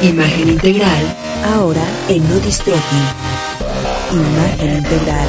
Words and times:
Imagen 0.00 0.50
integral, 0.50 1.16
ahora 1.44 1.82
en 2.08 2.22
Nodistrofi. 2.28 2.96
Imagen 4.12 4.76
integral. 4.76 5.28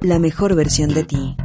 La 0.00 0.20
mejor 0.20 0.54
versión 0.54 0.94
de 0.94 1.02
ti. 1.02 1.36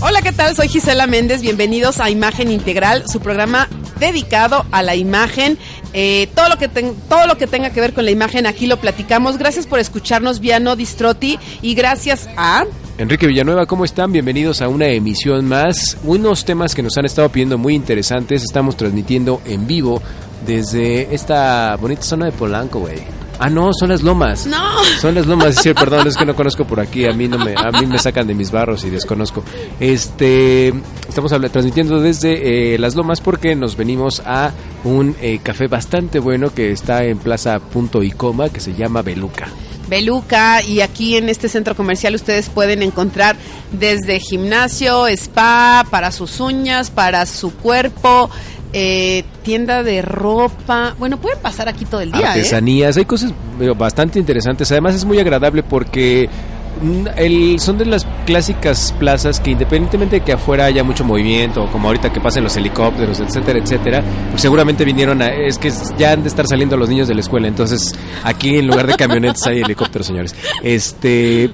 Hola, 0.00 0.22
¿qué 0.22 0.32
tal? 0.32 0.56
Soy 0.56 0.68
Gisela 0.68 1.06
Méndez. 1.06 1.42
Bienvenidos 1.42 2.00
a 2.00 2.08
Imagen 2.08 2.50
Integral, 2.50 3.06
su 3.06 3.20
programa 3.20 3.68
dedicado 3.98 4.64
a 4.72 4.82
la 4.82 4.96
imagen. 4.96 5.58
Eh, 5.92 6.28
todo, 6.34 6.48
lo 6.48 6.56
que 6.56 6.68
todo 6.68 7.26
lo 7.26 7.36
que 7.36 7.46
tenga 7.46 7.68
que 7.68 7.82
ver 7.82 7.92
con 7.92 8.06
la 8.06 8.12
imagen, 8.12 8.46
aquí 8.46 8.66
lo 8.66 8.78
platicamos. 8.78 9.36
Gracias 9.36 9.66
por 9.66 9.78
escucharnos 9.78 10.40
vía 10.40 10.58
No 10.58 10.74
Distroti 10.74 11.38
y 11.60 11.74
gracias 11.74 12.30
a... 12.38 12.64
Enrique 13.00 13.26
Villanueva, 13.26 13.64
¿cómo 13.64 13.86
están? 13.86 14.12
Bienvenidos 14.12 14.60
a 14.60 14.68
una 14.68 14.86
emisión 14.88 15.48
más. 15.48 15.96
Unos 16.04 16.44
temas 16.44 16.74
que 16.74 16.82
nos 16.82 16.98
han 16.98 17.06
estado 17.06 17.30
pidiendo 17.30 17.56
muy 17.56 17.74
interesantes. 17.74 18.42
Estamos 18.42 18.76
transmitiendo 18.76 19.40
en 19.46 19.66
vivo 19.66 20.02
desde 20.46 21.14
esta 21.14 21.76
bonita 21.76 22.02
zona 22.02 22.26
de 22.26 22.32
Polanco, 22.32 22.80
güey. 22.80 22.98
Ah, 23.38 23.48
no, 23.48 23.72
son 23.72 23.88
las 23.88 24.02
lomas. 24.02 24.46
No. 24.46 24.84
Son 25.00 25.14
las 25.14 25.26
lomas, 25.26 25.54
sí, 25.62 25.72
perdón, 25.74 26.08
es 26.08 26.16
que 26.18 26.26
no 26.26 26.36
conozco 26.36 26.66
por 26.66 26.78
aquí, 26.78 27.06
a 27.06 27.14
mí 27.14 27.26
no 27.26 27.38
me 27.38 27.54
a 27.56 27.70
mí 27.70 27.86
me 27.86 27.98
sacan 27.98 28.26
de 28.26 28.34
mis 28.34 28.50
barros 28.50 28.84
y 28.84 28.90
desconozco. 28.90 29.42
Este, 29.80 30.68
estamos 31.08 31.32
transmitiendo 31.50 32.02
desde 32.02 32.74
eh, 32.74 32.78
las 32.78 32.96
lomas 32.96 33.22
porque 33.22 33.56
nos 33.56 33.78
venimos 33.78 34.20
a 34.26 34.52
un 34.84 35.16
eh, 35.22 35.40
café 35.42 35.68
bastante 35.68 36.18
bueno 36.18 36.52
que 36.52 36.70
está 36.70 37.02
en 37.04 37.16
Plaza 37.16 37.60
Punto 37.60 38.02
y 38.02 38.10
Coma 38.10 38.50
que 38.50 38.60
se 38.60 38.74
llama 38.74 39.00
Beluca. 39.00 39.48
Beluca 39.90 40.62
y 40.62 40.80
aquí 40.80 41.16
en 41.16 41.28
este 41.28 41.48
centro 41.48 41.74
comercial 41.74 42.14
ustedes 42.14 42.48
pueden 42.48 42.82
encontrar 42.82 43.36
desde 43.72 44.20
gimnasio, 44.20 45.06
spa, 45.08 45.84
para 45.90 46.12
sus 46.12 46.40
uñas, 46.40 46.90
para 46.90 47.26
su 47.26 47.52
cuerpo, 47.52 48.30
eh, 48.72 49.24
tienda 49.42 49.82
de 49.82 50.00
ropa. 50.00 50.94
Bueno, 50.98 51.20
pueden 51.20 51.40
pasar 51.40 51.68
aquí 51.68 51.84
todo 51.84 52.00
el 52.00 52.12
día. 52.12 52.20
¿eh? 52.20 52.28
Artesanías, 52.28 52.96
hay 52.96 53.04
cosas 53.04 53.34
bastante 53.76 54.18
interesantes. 54.18 54.70
Además 54.70 54.94
es 54.94 55.04
muy 55.04 55.18
agradable 55.18 55.62
porque 55.62 56.30
el, 57.16 57.58
son 57.60 57.78
de 57.78 57.84
las 57.84 58.06
clásicas 58.26 58.94
plazas 58.98 59.40
que 59.40 59.50
independientemente 59.50 60.16
de 60.16 60.24
que 60.24 60.32
afuera 60.32 60.64
haya 60.64 60.82
mucho 60.82 61.04
movimiento, 61.04 61.66
como 61.70 61.88
ahorita 61.88 62.12
que 62.12 62.20
pasen 62.20 62.44
los 62.44 62.56
helicópteros, 62.56 63.20
etcétera, 63.20 63.58
etcétera, 63.58 64.02
pues 64.30 64.42
seguramente 64.42 64.84
vinieron 64.84 65.20
a... 65.22 65.28
Es 65.28 65.58
que 65.58 65.72
ya 65.98 66.12
han 66.12 66.22
de 66.22 66.28
estar 66.28 66.46
saliendo 66.46 66.76
los 66.76 66.88
niños 66.88 67.08
de 67.08 67.14
la 67.14 67.20
escuela, 67.20 67.48
entonces 67.48 67.94
aquí 68.24 68.56
en 68.56 68.66
lugar 68.66 68.86
de 68.86 68.94
camionetas 68.94 69.46
hay 69.46 69.60
helicópteros, 69.60 70.06
señores. 70.06 70.34
Este 70.62 71.50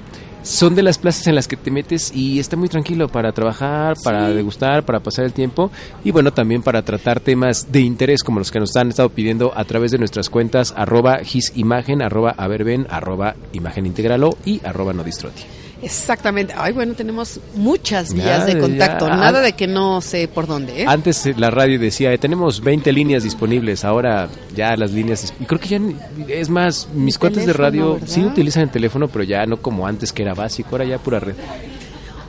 son 0.47 0.75
de 0.75 0.83
las 0.83 0.97
plazas 0.97 1.27
en 1.27 1.35
las 1.35 1.47
que 1.47 1.57
te 1.57 1.71
metes 1.71 2.11
y 2.15 2.39
está 2.39 2.55
muy 2.55 2.69
tranquilo 2.69 3.09
para 3.09 3.33
trabajar, 3.33 3.97
para 4.03 4.29
degustar, 4.29 4.83
para 4.83 5.01
pasar 5.01 5.25
el 5.25 5.33
tiempo 5.33 5.71
y 6.03 6.11
bueno, 6.11 6.31
también 6.31 6.63
para 6.63 6.83
tratar 6.83 7.19
temas 7.19 7.71
de 7.71 7.81
interés 7.81 8.23
como 8.23 8.39
los 8.39 8.49
que 8.49 8.59
nos 8.59 8.75
han 8.75 8.89
estado 8.89 9.09
pidiendo 9.09 9.51
a 9.55 9.65
través 9.65 9.91
de 9.91 9.97
nuestras 9.97 10.29
cuentas 10.29 10.73
arroba 10.75 11.19
gisimagen, 11.19 12.01
arroba 12.01 12.31
averben, 12.37 12.87
arroba 12.89 13.35
imagen 13.51 13.85
integralo 13.85 14.37
y 14.45 14.65
arroba 14.65 14.93
no 14.93 15.03
Exactamente. 15.81 16.53
Ay, 16.57 16.73
bueno, 16.73 16.93
tenemos 16.95 17.39
muchas 17.55 18.13
vías 18.13 18.45
de 18.45 18.59
contacto. 18.59 19.07
Nada 19.07 19.41
de 19.41 19.53
que 19.53 19.67
no 19.67 20.01
sé 20.01 20.27
por 20.27 20.47
dónde. 20.47 20.81
¿eh? 20.81 20.85
Antes 20.87 21.25
eh, 21.25 21.35
la 21.37 21.51
radio 21.51 21.79
decía, 21.79 22.11
eh, 22.11 22.17
tenemos 22.17 22.61
20 22.61 22.91
líneas 22.91 23.23
disponibles. 23.23 23.85
Ahora 23.85 24.29
ya 24.55 24.75
las 24.75 24.91
líneas... 24.91 25.33
Y 25.39 25.45
creo 25.45 25.59
que 25.59 25.67
ya 25.69 25.79
es 26.27 26.49
más, 26.49 26.87
mis 26.93 27.17
cuentas 27.17 27.45
de 27.45 27.53
radio 27.53 27.99
sí 28.05 28.21
utilizan 28.21 28.63
el 28.63 28.69
teléfono, 28.69 29.07
pero 29.07 29.23
ya 29.23 29.45
no 29.45 29.57
como 29.57 29.85
antes 29.85 30.11
que 30.11 30.23
era 30.23 30.33
básico. 30.33 30.69
Ahora 30.71 30.85
ya 30.85 30.97
pura 30.97 31.19
red. 31.19 31.35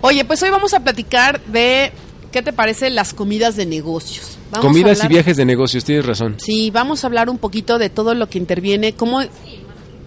Oye, 0.00 0.24
pues 0.24 0.42
hoy 0.42 0.50
vamos 0.50 0.74
a 0.74 0.80
platicar 0.80 1.40
de... 1.44 1.92
¿Qué 2.30 2.42
te 2.42 2.52
parece 2.52 2.90
las 2.90 3.14
comidas 3.14 3.56
de 3.56 3.64
negocios? 3.64 4.36
Comidas 4.60 5.02
y 5.02 5.08
viajes 5.08 5.38
de 5.38 5.46
negocios, 5.46 5.82
tienes 5.84 6.04
razón. 6.04 6.36
Sí, 6.38 6.70
vamos 6.70 7.02
a 7.02 7.06
hablar 7.06 7.30
un 7.30 7.38
poquito 7.38 7.78
de 7.78 7.88
todo 7.88 8.14
lo 8.14 8.28
que 8.28 8.36
interviene, 8.36 8.92
cómo 8.92 9.22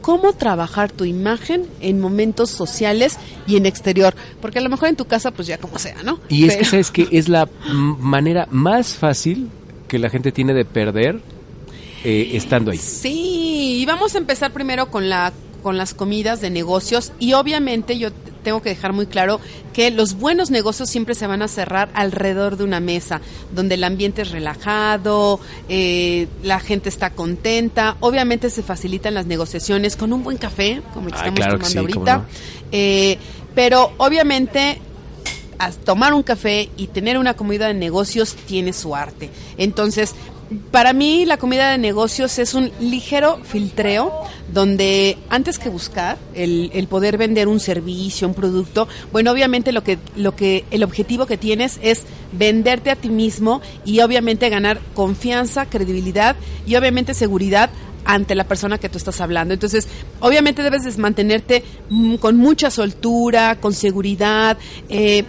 cómo 0.02 0.34
trabajar 0.34 0.92
tu 0.92 1.06
imagen 1.06 1.66
en 1.80 2.00
momentos 2.00 2.50
sociales 2.50 3.18
y 3.48 3.56
en 3.56 3.66
exterior. 3.66 4.16
Porque 4.42 4.60
a 4.60 4.62
lo 4.62 4.70
mejor 4.70 4.90
en 4.90 4.96
tu 4.96 5.06
casa, 5.06 5.32
pues 5.32 5.48
ya 5.48 5.58
como 5.58 5.80
sea, 5.80 6.04
¿no? 6.04 6.20
Y 6.30 6.48
es 6.48 6.58
que, 6.58 6.66
¿sabes 6.66 6.92
que 6.92 7.08
Es 7.12 7.30
la 7.30 7.48
manera 7.72 8.48
más 8.52 8.96
fácil 8.96 9.50
que 9.88 10.00
la 10.00 10.10
gente 10.10 10.32
tiene 10.32 10.54
de 10.54 10.66
perder 10.66 11.20
eh, 12.04 12.32
estando 12.34 12.72
ahí. 12.72 12.78
Sí, 12.78 13.82
y 13.82 13.86
vamos 13.86 14.16
a 14.16 14.18
empezar 14.18 14.52
primero 14.52 14.90
con 14.90 15.10
la 15.10 15.32
con 15.62 15.78
las 15.78 15.94
comidas 15.94 16.42
de 16.42 16.50
negocios 16.50 17.12
y 17.20 17.34
obviamente 17.34 17.98
yo 18.00 18.10
tengo 18.44 18.62
que 18.62 18.70
dejar 18.70 18.94
muy 18.94 19.06
claro 19.06 19.40
que 19.74 19.92
los 19.92 20.16
buenos 20.16 20.52
negocios 20.52 20.90
siempre 20.90 21.16
se 21.16 21.28
van 21.28 21.42
a 21.42 21.48
cerrar 21.48 21.90
alrededor 21.94 22.58
de 22.58 22.64
una 22.64 22.80
mesa, 22.80 23.22
donde 23.54 23.76
el 23.76 23.84
ambiente 23.84 24.22
es 24.24 24.32
relajado, 24.32 25.40
eh, 25.70 26.28
la 26.44 26.60
gente 26.60 26.90
está 26.90 27.12
contenta, 27.12 27.98
obviamente 28.00 28.50
se 28.50 28.64
facilitan 28.64 29.14
las 29.14 29.26
negociaciones 29.26 29.96
con 29.96 30.14
un 30.14 30.24
buen 30.24 30.38
café, 30.38 30.82
como 30.94 31.08
el 31.08 31.14
que 31.14 31.20
estamos 31.20 31.40
tomando 31.40 31.80
ahorita, 31.80 32.26
eh, 32.72 33.18
pero 33.56 33.92
obviamente 33.98 34.82
tomar 35.84 36.14
un 36.14 36.24
café 36.24 36.70
y 36.76 36.88
tener 36.88 37.18
una 37.18 37.36
comida 37.36 37.68
de 37.68 37.74
negocios 37.74 38.36
tiene 38.48 38.74
su 38.74 38.96
arte. 38.96 39.30
Entonces, 39.58 40.16
para 40.72 40.94
mí 40.94 41.26
la 41.26 41.38
comida 41.38 41.72
de 41.72 41.78
negocios 41.78 42.38
es 42.40 42.54
un 42.54 42.72
ligero 42.80 43.40
filtreo 43.44 44.12
donde 44.52 45.18
antes 45.30 45.58
que 45.60 45.70
buscar 45.70 46.18
el, 46.34 46.72
el, 46.74 46.88
poder 46.88 47.18
vender 47.18 47.48
un 47.48 47.60
servicio, 47.60 48.28
un 48.28 48.34
producto, 48.34 48.88
bueno, 49.14 49.32
obviamente 49.32 49.72
lo 49.72 49.84
que, 49.84 49.98
lo 50.16 50.36
que, 50.36 50.66
el 50.72 50.84
objetivo 50.84 51.26
que 51.26 51.38
tienes 51.38 51.80
es 51.82 52.04
venderte 52.34 52.92
a 52.92 52.96
ti 52.96 53.10
mismo 53.10 53.62
y 53.86 54.02
obviamente 54.02 54.50
ganar 54.50 54.82
confianza, 54.94 55.68
credibilidad 55.68 56.36
y 56.66 56.76
obviamente 56.76 57.14
seguridad 57.14 57.70
ante 58.04 58.36
la 58.36 58.46
persona 58.46 58.78
que 58.78 58.90
tú 58.90 58.98
estás 58.98 59.22
hablando. 59.22 59.54
Entonces, 59.54 59.88
obviamente 60.20 60.64
debes 60.64 60.84
de 60.84 61.02
mantenerte 61.02 61.64
mm, 61.90 62.16
con 62.16 62.36
mucha 62.36 62.72
soltura, 62.72 63.60
con 63.60 63.74
seguridad, 63.74 64.58
eh, 64.90 65.24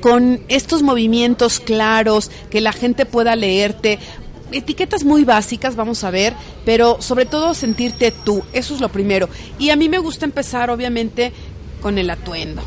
con 0.00 0.42
estos 0.48 0.82
movimientos 0.82 1.60
claros, 1.60 2.30
que 2.50 2.60
la 2.60 2.72
gente 2.72 3.06
pueda 3.06 3.36
leerte 3.36 3.98
etiquetas 4.52 5.04
muy 5.04 5.24
básicas, 5.24 5.76
vamos 5.76 6.04
a 6.04 6.10
ver, 6.10 6.34
pero 6.64 7.00
sobre 7.00 7.26
todo 7.26 7.54
sentirte 7.54 8.10
tú, 8.12 8.42
eso 8.52 8.74
es 8.74 8.80
lo 8.80 8.88
primero. 8.88 9.28
Y 9.58 9.70
a 9.70 9.76
mí 9.76 9.88
me 9.88 9.98
gusta 9.98 10.24
empezar, 10.24 10.70
obviamente, 10.70 11.32
con 11.80 11.98
el 11.98 12.10
atuendo. 12.10 12.62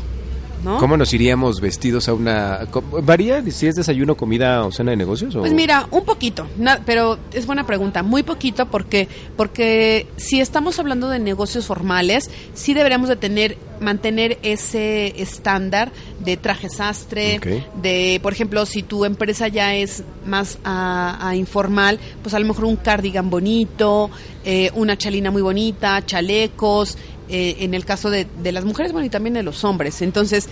¿Cómo 0.64 0.96
nos 0.96 1.12
iríamos 1.12 1.60
vestidos 1.60 2.08
a 2.08 2.14
una... 2.14 2.66
¿Varía 3.02 3.42
si 3.50 3.66
es 3.66 3.76
desayuno, 3.76 4.16
comida 4.16 4.64
o 4.64 4.72
cena 4.72 4.90
de 4.90 4.96
negocios? 4.96 5.34
Pues 5.34 5.52
mira, 5.52 5.86
un 5.90 6.04
poquito, 6.04 6.46
pero 6.84 7.18
es 7.32 7.46
buena 7.46 7.66
pregunta, 7.66 8.02
muy 8.02 8.22
poquito 8.22 8.66
porque, 8.66 9.08
porque 9.36 10.06
si 10.16 10.40
estamos 10.40 10.78
hablando 10.78 11.08
de 11.08 11.18
negocios 11.18 11.66
formales, 11.66 12.30
sí 12.54 12.74
deberíamos 12.74 13.08
de 13.08 13.16
tener, 13.16 13.58
mantener 13.80 14.38
ese 14.42 15.20
estándar 15.20 15.92
de 16.20 16.36
traje 16.36 16.68
sastre, 16.68 17.40
de, 17.80 18.20
por 18.22 18.32
ejemplo, 18.32 18.66
si 18.66 18.82
tu 18.82 19.04
empresa 19.04 19.48
ya 19.48 19.74
es 19.74 20.02
más 20.26 20.58
a, 20.64 21.34
informal, 21.36 21.98
pues 22.22 22.34
a 22.34 22.38
lo 22.38 22.46
mejor 22.46 22.64
un 22.64 22.76
cardigan 22.76 23.30
bonito, 23.30 24.10
eh, 24.44 24.70
una 24.74 24.96
chalina 24.96 25.30
muy 25.30 25.42
bonita, 25.42 26.04
chalecos, 26.04 26.98
eh, 27.28 27.56
en 27.60 27.74
el 27.74 27.84
caso 27.84 28.10
de, 28.10 28.26
de 28.42 28.52
las 28.52 28.64
mujeres, 28.64 28.92
bueno, 28.92 29.06
y 29.06 29.10
también 29.10 29.34
de 29.34 29.42
los 29.42 29.64
hombres. 29.64 30.02
Entonces, 30.02 30.48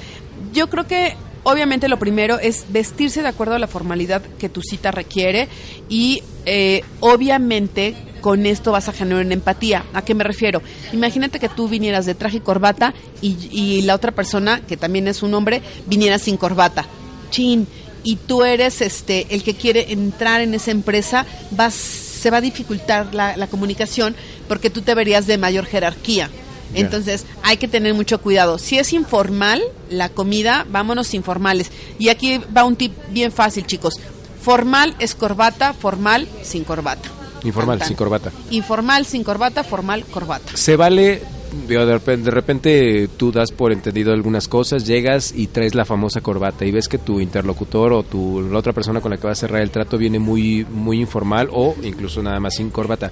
yo 0.52 0.68
creo 0.68 0.86
que 0.86 1.14
obviamente 1.46 1.88
lo 1.88 1.98
primero 1.98 2.40
es 2.40 2.66
vestirse 2.70 3.22
de 3.22 3.28
acuerdo 3.28 3.54
a 3.54 3.60
la 3.60 3.68
formalidad 3.68 4.20
que 4.38 4.48
tu 4.48 4.62
cita 4.62 4.90
requiere 4.90 5.48
y 5.88 6.24
eh, 6.44 6.82
obviamente 6.98 7.94
con 8.20 8.46
esto 8.46 8.72
vas 8.72 8.88
a 8.88 8.92
generar 8.92 9.24
una 9.24 9.34
empatía. 9.34 9.84
¿A 9.94 10.02
qué 10.02 10.12
me 10.12 10.24
refiero? 10.24 10.60
Imagínate 10.92 11.38
que 11.38 11.48
tú 11.48 11.68
vinieras 11.68 12.04
de 12.04 12.16
traje 12.16 12.38
y 12.38 12.40
corbata 12.40 12.94
y, 13.22 13.82
la 13.82 13.94
otra 13.94 14.10
persona, 14.10 14.60
que 14.66 14.76
también 14.76 15.06
es 15.06 15.22
un 15.22 15.34
hombre, 15.34 15.62
viniera 15.86 16.18
sin 16.18 16.36
corbata. 16.36 16.86
Chin. 17.30 17.68
Y 18.02 18.16
tú 18.16 18.42
eres 18.42 18.80
este 18.80 19.26
el 19.30 19.44
que 19.44 19.54
quiere 19.54 19.92
entrar 19.92 20.40
en 20.40 20.54
esa 20.54 20.72
empresa, 20.72 21.26
vas, 21.52 21.74
se 21.74 22.30
va 22.30 22.38
a 22.38 22.40
dificultar 22.40 23.14
la, 23.14 23.36
la 23.36 23.46
comunicación 23.46 24.16
porque 24.48 24.70
tú 24.70 24.82
te 24.82 24.94
verías 24.96 25.28
de 25.28 25.38
mayor 25.38 25.66
jerarquía. 25.66 26.28
Entonces 26.74 27.24
hay 27.42 27.56
que 27.56 27.68
tener 27.68 27.94
mucho 27.94 28.20
cuidado. 28.20 28.58
Si 28.58 28.78
es 28.78 28.92
informal 28.92 29.62
la 29.90 30.08
comida, 30.08 30.66
vámonos 30.70 31.14
informales. 31.14 31.70
Y 31.98 32.08
aquí 32.08 32.40
va 32.56 32.64
un 32.64 32.76
tip 32.76 32.92
bien 33.10 33.32
fácil, 33.32 33.66
chicos. 33.66 33.94
Formal 34.40 34.94
es 34.98 35.14
corbata, 35.14 35.72
formal 35.72 36.28
sin 36.42 36.64
corbata. 36.64 37.08
Informal 37.44 37.82
sin 37.82 37.96
corbata. 37.96 38.32
Informal 38.50 39.06
sin 39.06 39.24
corbata, 39.24 39.64
formal 39.64 40.04
corbata. 40.04 40.56
Se 40.56 40.76
vale 40.76 41.22
de 41.68 41.84
repente, 41.84 42.24
de 42.24 42.30
repente, 42.30 43.08
tú 43.16 43.32
das 43.32 43.50
por 43.50 43.72
entendido 43.72 44.12
algunas 44.12 44.48
cosas, 44.48 44.86
llegas 44.86 45.32
y 45.34 45.46
traes 45.46 45.74
la 45.74 45.84
famosa 45.84 46.20
corbata 46.20 46.64
y 46.64 46.70
ves 46.70 46.88
que 46.88 46.98
tu 46.98 47.20
interlocutor 47.20 47.92
o 47.92 48.02
tu, 48.02 48.42
la 48.42 48.58
otra 48.58 48.72
persona 48.72 49.00
con 49.00 49.10
la 49.10 49.16
que 49.16 49.26
vas 49.26 49.38
a 49.38 49.40
cerrar 49.42 49.62
el 49.62 49.70
trato 49.70 49.96
viene 49.96 50.18
muy, 50.18 50.66
muy 50.70 51.00
informal 51.00 51.48
o 51.52 51.74
incluso 51.82 52.22
nada 52.22 52.40
más 52.40 52.54
sin 52.56 52.70
corbata. 52.70 53.10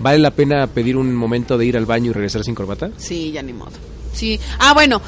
¿Vale 0.00 0.18
la 0.18 0.30
pena 0.30 0.66
pedir 0.66 0.96
un 0.96 1.14
momento 1.14 1.56
de 1.58 1.66
ir 1.66 1.76
al 1.76 1.86
baño 1.86 2.10
y 2.10 2.14
regresar 2.14 2.44
sin 2.44 2.54
corbata? 2.54 2.90
Sí, 2.98 3.32
ya 3.32 3.42
ni 3.42 3.52
modo. 3.52 3.72
Sí. 4.12 4.38
Ah, 4.58 4.74
bueno. 4.74 5.00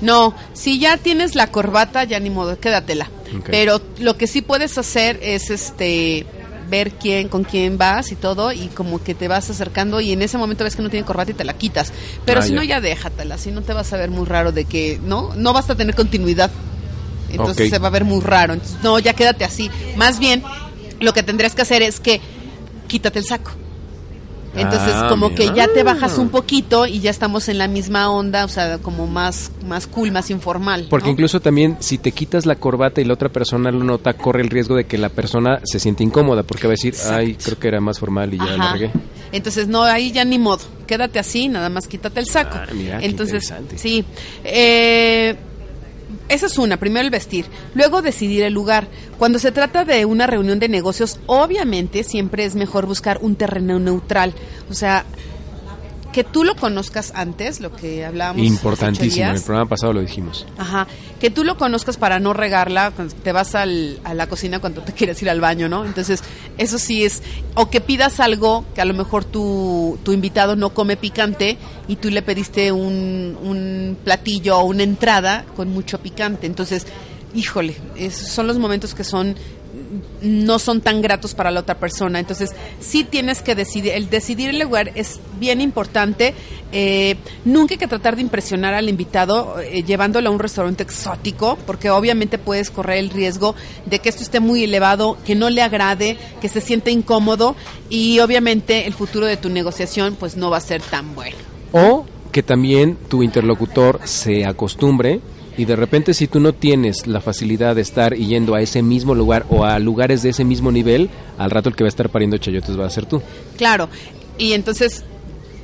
No, 0.00 0.34
si 0.52 0.78
ya 0.78 0.96
tienes 0.96 1.34
la 1.34 1.48
corbata, 1.50 2.04
ya 2.04 2.20
ni 2.20 2.30
modo, 2.30 2.58
quédatela. 2.58 3.10
Pero 3.46 3.80
lo 3.98 4.16
que 4.16 4.26
sí 4.26 4.40
puedes 4.42 4.78
hacer 4.78 5.18
es 5.22 5.50
este 5.50 6.26
ver 6.68 6.92
quién 6.92 7.28
con 7.28 7.44
quién 7.44 7.78
vas 7.78 8.10
y 8.10 8.16
todo 8.16 8.50
y 8.52 8.66
como 8.68 9.00
que 9.02 9.14
te 9.14 9.28
vas 9.28 9.48
acercando 9.50 10.00
y 10.00 10.10
en 10.12 10.20
ese 10.22 10.36
momento 10.36 10.64
ves 10.64 10.74
que 10.74 10.82
no 10.82 10.90
tiene 10.90 11.06
corbata 11.06 11.30
y 11.30 11.34
te 11.34 11.44
la 11.44 11.54
quitas. 11.56 11.92
Pero 12.24 12.40
Ah, 12.40 12.42
si 12.42 12.50
ya. 12.50 12.56
no 12.56 12.62
ya 12.64 12.80
déjatela, 12.80 13.38
si 13.38 13.52
no 13.52 13.62
te 13.62 13.72
vas 13.72 13.92
a 13.92 13.96
ver 13.96 14.10
muy 14.10 14.26
raro 14.26 14.50
de 14.52 14.64
que 14.64 15.00
no 15.04 15.32
no 15.36 15.52
vas 15.52 15.70
a 15.70 15.76
tener 15.76 15.94
continuidad. 15.94 16.50
Entonces 17.30 17.70
se 17.70 17.78
va 17.78 17.88
a 17.88 17.90
ver 17.90 18.04
muy 18.04 18.20
raro. 18.20 18.54
Entonces, 18.54 18.78
no, 18.82 18.98
ya 18.98 19.12
quédate 19.12 19.44
así. 19.44 19.70
Más 19.96 20.18
bien 20.18 20.42
lo 21.00 21.12
que 21.12 21.22
tendrías 21.22 21.54
que 21.54 21.62
hacer 21.62 21.82
es 21.82 22.00
que 22.00 22.20
quítate 22.86 23.18
el 23.18 23.24
saco. 23.24 23.52
Entonces, 24.54 24.92
Ah, 24.94 25.08
como 25.10 25.28
mira. 25.28 25.36
que 25.52 25.54
ya 25.54 25.68
te 25.68 25.82
bajas 25.82 26.16
un 26.16 26.30
poquito 26.30 26.86
y 26.86 27.00
ya 27.00 27.10
estamos 27.10 27.50
en 27.50 27.58
la 27.58 27.68
misma 27.68 28.10
onda, 28.10 28.46
o 28.46 28.48
sea, 28.48 28.78
como 28.78 29.06
más, 29.06 29.50
más 29.66 29.86
cool, 29.86 30.10
más 30.12 30.30
informal. 30.30 30.86
Porque 30.88 31.08
¿no? 31.08 31.12
incluso 31.12 31.40
también 31.40 31.76
si 31.80 31.98
te 31.98 32.10
quitas 32.12 32.46
la 32.46 32.54
corbata 32.56 33.02
y 33.02 33.04
la 33.04 33.12
otra 33.12 33.28
persona 33.28 33.70
lo 33.70 33.84
nota, 33.84 34.14
corre 34.14 34.40
el 34.40 34.48
riesgo 34.48 34.74
de 34.74 34.84
que 34.84 34.96
la 34.96 35.10
persona 35.10 35.60
se 35.64 35.78
siente 35.78 36.04
incómoda 36.04 36.42
porque 36.42 36.66
va 36.66 36.70
a 36.70 36.76
decir, 36.80 36.94
ay, 37.10 37.34
creo 37.34 37.58
que 37.58 37.68
era 37.68 37.82
más 37.82 37.98
formal 37.98 38.32
y 38.32 38.38
ya 38.38 38.44
Ajá. 38.54 38.72
regué. 38.72 38.90
Entonces, 39.30 39.68
no, 39.68 39.82
ahí 39.82 40.10
ya 40.10 40.24
ni 40.24 40.38
modo. 40.38 40.62
Quédate 40.86 41.18
así, 41.18 41.48
nada 41.48 41.68
más 41.68 41.86
quítate 41.86 42.20
el 42.20 42.26
saco. 42.26 42.56
Ah, 42.58 42.66
mira, 42.72 42.98
Entonces, 43.02 43.42
interesante. 43.44 43.76
sí. 43.76 44.06
Eh, 44.42 45.36
esa 46.28 46.46
es 46.46 46.58
una, 46.58 46.76
primero 46.76 47.04
el 47.04 47.10
vestir, 47.10 47.46
luego 47.74 48.02
decidir 48.02 48.42
el 48.42 48.52
lugar. 48.52 48.88
Cuando 49.18 49.38
se 49.38 49.52
trata 49.52 49.84
de 49.84 50.04
una 50.04 50.26
reunión 50.26 50.58
de 50.58 50.68
negocios, 50.68 51.20
obviamente 51.26 52.02
siempre 52.02 52.44
es 52.44 52.54
mejor 52.54 52.86
buscar 52.86 53.18
un 53.22 53.36
terreno 53.36 53.78
neutral. 53.78 54.34
O 54.70 54.74
sea, 54.74 55.04
que 56.16 56.24
tú 56.24 56.44
lo 56.44 56.56
conozcas 56.56 57.12
antes, 57.14 57.60
lo 57.60 57.76
que 57.76 58.02
hablábamos. 58.06 58.42
Importantísimo, 58.42 59.26
en 59.28 59.36
el 59.36 59.42
programa 59.42 59.68
pasado 59.68 59.92
lo 59.92 60.00
dijimos. 60.00 60.46
Ajá, 60.56 60.86
que 61.20 61.28
tú 61.30 61.44
lo 61.44 61.58
conozcas 61.58 61.98
para 61.98 62.20
no 62.20 62.32
regarla, 62.32 62.90
te 63.22 63.32
vas 63.32 63.54
al- 63.54 64.00
a 64.02 64.14
la 64.14 64.26
cocina 64.26 64.58
cuando 64.58 64.80
te 64.80 64.92
quieres 64.94 65.20
ir 65.20 65.28
al 65.28 65.42
baño, 65.42 65.68
¿no? 65.68 65.84
Entonces, 65.84 66.22
eso 66.56 66.78
sí 66.78 67.04
es, 67.04 67.22
o 67.54 67.68
que 67.68 67.82
pidas 67.82 68.18
algo 68.18 68.64
que 68.74 68.80
a 68.80 68.86
lo 68.86 68.94
mejor 68.94 69.26
tu, 69.26 69.98
tu 70.04 70.14
invitado 70.14 70.56
no 70.56 70.70
come 70.70 70.96
picante 70.96 71.58
y 71.86 71.96
tú 71.96 72.08
le 72.08 72.22
pediste 72.22 72.72
un, 72.72 73.36
un 73.42 73.98
platillo 74.02 74.56
o 74.58 74.64
una 74.64 74.84
entrada 74.84 75.44
con 75.54 75.68
mucho 75.68 75.98
picante. 76.00 76.46
Entonces, 76.46 76.86
híjole, 77.34 77.76
esos 77.94 78.28
son 78.30 78.46
los 78.46 78.56
momentos 78.58 78.94
que 78.94 79.04
son 79.04 79.36
no 80.22 80.58
son 80.58 80.80
tan 80.80 81.02
gratos 81.02 81.34
para 81.34 81.50
la 81.50 81.60
otra 81.60 81.76
persona. 81.76 82.18
Entonces, 82.18 82.50
sí 82.80 83.04
tienes 83.04 83.42
que 83.42 83.54
decidir, 83.54 83.92
el 83.92 84.10
decidir 84.10 84.50
el 84.50 84.58
lugar 84.58 84.92
es 84.94 85.20
bien 85.38 85.60
importante. 85.60 86.34
Eh, 86.72 87.16
nunca 87.44 87.74
hay 87.74 87.78
que 87.78 87.86
tratar 87.86 88.16
de 88.16 88.22
impresionar 88.22 88.74
al 88.74 88.88
invitado 88.88 89.60
eh, 89.60 89.82
llevándolo 89.82 90.28
a 90.28 90.32
un 90.32 90.38
restaurante 90.38 90.82
exótico, 90.82 91.56
porque 91.66 91.90
obviamente 91.90 92.38
puedes 92.38 92.70
correr 92.70 92.98
el 92.98 93.10
riesgo 93.10 93.54
de 93.86 93.98
que 94.00 94.08
esto 94.08 94.22
esté 94.22 94.40
muy 94.40 94.64
elevado, 94.64 95.16
que 95.24 95.34
no 95.34 95.50
le 95.50 95.62
agrade, 95.62 96.16
que 96.40 96.48
se 96.48 96.60
sienta 96.60 96.90
incómodo 96.90 97.54
y 97.88 98.18
obviamente 98.20 98.86
el 98.86 98.94
futuro 98.94 99.26
de 99.26 99.36
tu 99.36 99.48
negociación 99.48 100.16
pues 100.18 100.36
no 100.36 100.50
va 100.50 100.58
a 100.58 100.60
ser 100.60 100.82
tan 100.82 101.14
bueno. 101.14 101.36
O 101.72 102.04
que 102.32 102.42
también 102.42 102.96
tu 103.08 103.22
interlocutor 103.22 104.00
se 104.04 104.44
acostumbre 104.44 105.20
y 105.56 105.64
de 105.64 105.76
repente 105.76 106.14
si 106.14 106.26
tú 106.26 106.40
no 106.40 106.52
tienes 106.52 107.06
la 107.06 107.20
facilidad 107.20 107.74
de 107.74 107.82
estar 107.82 108.14
yendo 108.14 108.54
a 108.54 108.60
ese 108.60 108.82
mismo 108.82 109.14
lugar 109.14 109.46
o 109.48 109.64
a 109.64 109.78
lugares 109.78 110.22
de 110.22 110.30
ese 110.30 110.44
mismo 110.44 110.70
nivel, 110.70 111.10
al 111.38 111.50
rato 111.50 111.68
el 111.68 111.76
que 111.76 111.84
va 111.84 111.88
a 111.88 111.88
estar 111.88 112.08
pariendo 112.08 112.38
chayotes 112.38 112.78
va 112.78 112.86
a 112.86 112.90
ser 112.90 113.06
tú. 113.06 113.22
Claro, 113.56 113.88
y 114.38 114.52
entonces 114.52 115.04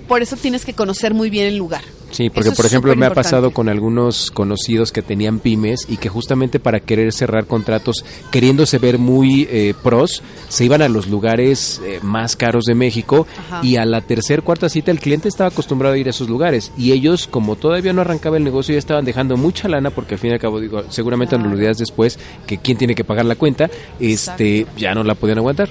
por 0.09 0.23
eso 0.23 0.37
tienes 0.37 0.65
que 0.65 0.75
conocer 0.75 1.15
muy 1.15 1.31
bien 1.31 1.47
el 1.47 1.57
lugar. 1.57 1.83
Sí, 2.13 2.31
porque 2.31 2.51
Eso 2.51 2.57
por 2.57 2.67
ejemplo 2.67 2.95
me 2.95 3.07
ha 3.07 3.15
pasado 3.15 3.51
con 3.51 3.69
algunos 3.69 4.31
conocidos 4.31 4.93
que 4.93 5.03
tenían 5.03 5.41
pymes 5.41 5.87
y 5.89 5.97
que 5.97 6.09
justamente 6.09 6.61
para 6.61 6.79
querer 6.81 7.13
cerrar 7.13 7.47
contratos, 7.47 8.05
queriéndose 8.31 8.79
ver 8.79 8.99
muy 8.99 9.49
eh, 9.51 9.75
pros, 9.83 10.23
se 10.49 10.65
iban 10.65 10.83
a 10.83 10.89
los 10.89 11.09
lugares 11.09 11.81
eh, 11.85 11.99
más 12.03 12.37
caros 12.37 12.65
de 12.67 12.75
México 12.75 13.27
Ajá. 13.49 13.61
y 13.65 13.77
a 13.77 13.85
la 13.85 14.03
tercer, 14.03 14.43
cuarta 14.43 14.69
cita 14.69 14.91
el 14.91 15.01
cliente 15.01 15.29
estaba 15.29 15.49
acostumbrado 15.49 15.95
a 15.95 15.99
ir 15.99 16.07
a 16.07 16.11
esos 16.11 16.29
lugares 16.29 16.71
y 16.77 16.93
ellos 16.93 17.27
como 17.27 17.57
todavía 17.57 17.93
no 17.93 18.03
arrancaba 18.03 18.37
el 18.37 18.45
negocio 18.45 18.75
ya 18.75 18.79
estaban 18.79 19.05
dejando 19.05 19.37
mucha 19.37 19.67
lana 19.69 19.91
porque 19.91 20.15
al 20.15 20.21
fin 20.21 20.31
y 20.31 20.35
al 20.35 20.41
cabo 20.41 20.61
digo, 20.61 20.85
seguramente 20.91 21.35
Claro. 21.37 21.49
los 21.51 21.59
días 21.59 21.79
después 21.79 22.19
que 22.47 22.59
quién 22.59 22.77
tiene 22.77 22.95
que 22.95 23.05
pagar 23.05 23.25
la 23.25 23.37
cuenta, 23.37 23.71
este 23.99 24.59
Exacto. 24.61 24.79
ya 24.79 24.95
no 24.95 25.03
la 25.03 25.15
podían 25.15 25.39
aguantar. 25.39 25.71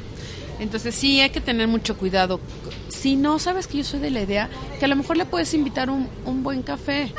Entonces 0.61 0.95
sí 0.95 1.19
hay 1.19 1.31
que 1.31 1.41
tener 1.41 1.67
mucho 1.67 1.97
cuidado. 1.97 2.39
Si 2.87 3.15
no, 3.17 3.39
sabes 3.39 3.67
que 3.67 3.79
yo 3.79 3.83
soy 3.83 3.99
de 3.99 4.11
la 4.11 4.21
idea 4.21 4.49
que 4.79 4.85
a 4.85 4.87
lo 4.87 4.95
mejor 4.95 5.17
le 5.17 5.25
puedes 5.25 5.53
invitar 5.53 5.89
un, 5.89 6.07
un 6.25 6.43
buen 6.43 6.61
café. 6.61 7.11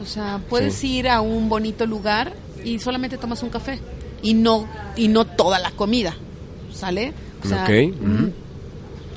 O 0.00 0.06
sea, 0.06 0.40
puedes 0.48 0.74
Sí. 0.76 0.92
ir 0.98 1.08
a 1.08 1.20
un 1.20 1.48
bonito 1.48 1.84
lugar 1.86 2.32
y 2.64 2.78
solamente 2.78 3.18
tomas 3.18 3.42
un 3.42 3.50
café 3.50 3.80
y 4.22 4.34
no 4.34 4.66
y 4.96 5.08
no 5.08 5.24
toda 5.24 5.58
la 5.58 5.72
comida, 5.72 6.14
¿sale? 6.72 7.12
O 7.44 7.48
sea, 7.48 7.64
mm, 7.68 8.30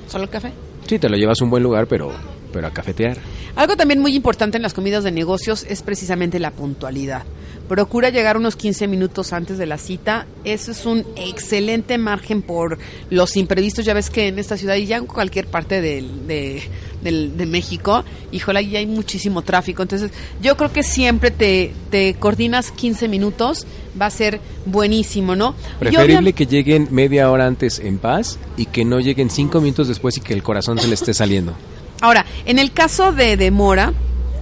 solo 0.09 0.23
el 0.25 0.29
café. 0.29 0.51
Sí, 0.87 0.97
te 0.99 1.07
lo 1.07 1.15
llevas 1.15 1.39
a 1.39 1.43
un 1.43 1.49
buen 1.51 1.61
lugar, 1.63 1.85
pero 1.87 2.11
pero 2.51 2.65
a 2.67 2.71
cafetear. 2.71 3.17
Algo 3.59 3.75
también 3.75 3.99
muy 3.99 4.15
importante 4.15 4.55
en 4.55 4.63
las 4.63 4.73
comidas 4.73 5.03
de 5.03 5.11
negocios 5.11 5.65
es 5.67 5.81
precisamente 5.81 6.39
la 6.39 6.51
puntualidad. 6.51 7.23
Procura 7.67 8.09
llegar 8.09 8.37
unos 8.37 8.55
15 8.55 8.87
minutos 8.87 9.33
antes 9.33 9.57
de 9.57 9.65
la 9.65 9.77
cita. 9.77 10.27
Eso 10.45 10.71
es 10.71 10.85
un 10.85 11.05
excelente 11.17 11.97
margen 11.97 12.41
por 12.41 12.77
los 13.09 13.35
imprevistos. 13.35 13.83
Ya 13.83 13.93
ves 13.93 14.09
que 14.09 14.29
en 14.29 14.39
esta 14.39 14.55
ciudad 14.55 14.75
y 14.75 14.85
ya 14.85 14.95
en 14.95 15.07
cualquier 15.07 15.45
parte 15.47 15.81
de, 15.81 16.69
de 17.03 17.45
México, 17.45 18.05
híjole, 18.31 18.59
ahí 18.59 18.77
hay 18.77 18.85
muchísimo 18.85 19.41
tráfico. 19.41 19.81
Entonces, 19.81 20.11
yo 20.41 20.55
creo 20.55 20.71
que 20.71 20.81
siempre 20.81 21.29
te, 21.29 21.73
te 21.91 22.13
coordinas 22.13 22.71
15 22.71 23.09
minutos. 23.09 23.67
Va 24.01 24.05
a 24.05 24.09
ser 24.09 24.39
buenísimo, 24.67 25.35
¿no? 25.35 25.53
Preferible 25.79 26.31
que 26.31 26.45
lleguen 26.45 26.87
media 26.91 27.29
hora 27.29 27.45
antes 27.45 27.79
en 27.79 27.97
paz 27.97 28.39
y 28.55 28.67
que 28.67 28.85
no 28.85 29.01
lleguen 29.01 29.29
cinco 29.29 29.59
minutos 29.59 29.89
después 29.89 30.15
y 30.15 30.21
que 30.21 30.33
el 30.33 30.43
corazón 30.43 30.79
se 30.79 30.87
le 30.87 30.93
esté 30.93 31.13
saliendo. 31.13 31.55
Ahora, 32.01 32.25
en 32.45 32.59
el 32.59 32.71
caso 32.71 33.11
de 33.11 33.35
demora, 33.37 33.93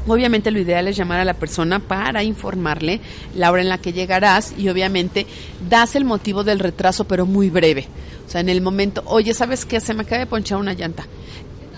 obviamente 0.07 0.51
lo 0.51 0.59
ideal 0.59 0.87
es 0.87 0.95
llamar 0.95 1.19
a 1.19 1.25
la 1.25 1.33
persona 1.33 1.79
para 1.79 2.23
informarle 2.23 3.01
la 3.35 3.51
hora 3.51 3.61
en 3.61 3.69
la 3.69 3.77
que 3.79 3.93
llegarás 3.93 4.53
y 4.57 4.69
obviamente 4.69 5.25
das 5.69 5.95
el 5.95 6.05
motivo 6.05 6.43
del 6.43 6.59
retraso, 6.59 7.05
pero 7.05 7.25
muy 7.25 7.49
breve. 7.49 7.87
O 8.25 8.29
sea, 8.29 8.41
en 8.41 8.49
el 8.49 8.61
momento, 8.61 9.03
oye, 9.05 9.33
¿sabes 9.33 9.65
qué? 9.65 9.79
Se 9.79 9.93
me 9.93 10.03
acaba 10.03 10.19
de 10.19 10.25
ponchar 10.25 10.57
una 10.59 10.73
llanta. 10.73 11.05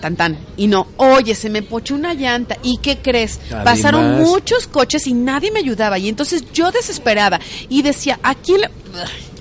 Tan 0.00 0.16
tan. 0.16 0.38
Y 0.56 0.66
no, 0.66 0.86
oye, 0.96 1.34
se 1.34 1.50
me 1.50 1.62
ponchó 1.62 1.94
una 1.94 2.14
llanta. 2.14 2.56
¿Y 2.62 2.78
qué 2.78 2.98
crees? 2.98 3.38
Además- 3.50 3.64
Pasaron 3.64 4.18
muchos 4.22 4.66
coches 4.66 5.06
y 5.06 5.12
nadie 5.12 5.50
me 5.50 5.60
ayudaba. 5.60 5.98
Y 5.98 6.08
entonces 6.08 6.44
yo 6.52 6.70
desesperada 6.72 7.38
y 7.68 7.82
decía, 7.82 8.18
aquí 8.22 8.52
le... 8.58 8.68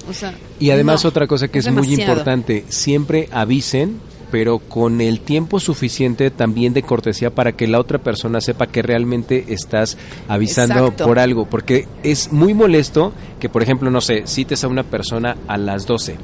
O 0.10 0.14
sea, 0.14 0.34
Y 0.60 0.72
además 0.72 1.04
no, 1.04 1.10
otra 1.10 1.28
cosa 1.28 1.48
que 1.48 1.60
es, 1.60 1.72
muy 1.72 1.94
importante, 1.94 2.66
siempre 2.70 3.30
avisen, 3.32 4.02
pero 4.32 4.60
con 4.60 5.02
el 5.02 5.20
tiempo 5.20 5.60
suficiente 5.60 6.32
también 6.32 6.74
de 6.74 6.84
cortesía 6.84 7.30
para 7.30 7.54
que 7.54 7.68
la 7.68 7.80
otra 7.80 8.00
persona 8.00 8.42
sepa 8.42 8.68
que 8.68 8.82
realmente 8.82 9.46
estás 9.50 9.98
avisando 10.28 10.80
Exacto. 10.80 11.06
por 11.06 11.20
algo, 11.20 11.46
porque 11.46 11.88
es 12.04 12.32
muy 12.32 12.54
molesto 12.54 13.14
que, 13.40 13.50
por 13.50 13.64
ejemplo, 13.64 13.90
no 13.92 14.02
sé, 14.02 14.24
cites 14.26 14.64
a 14.64 14.68
una 14.68 14.84
persona 14.84 15.38
a 15.48 15.58
las 15.58 15.86
12 15.86 16.18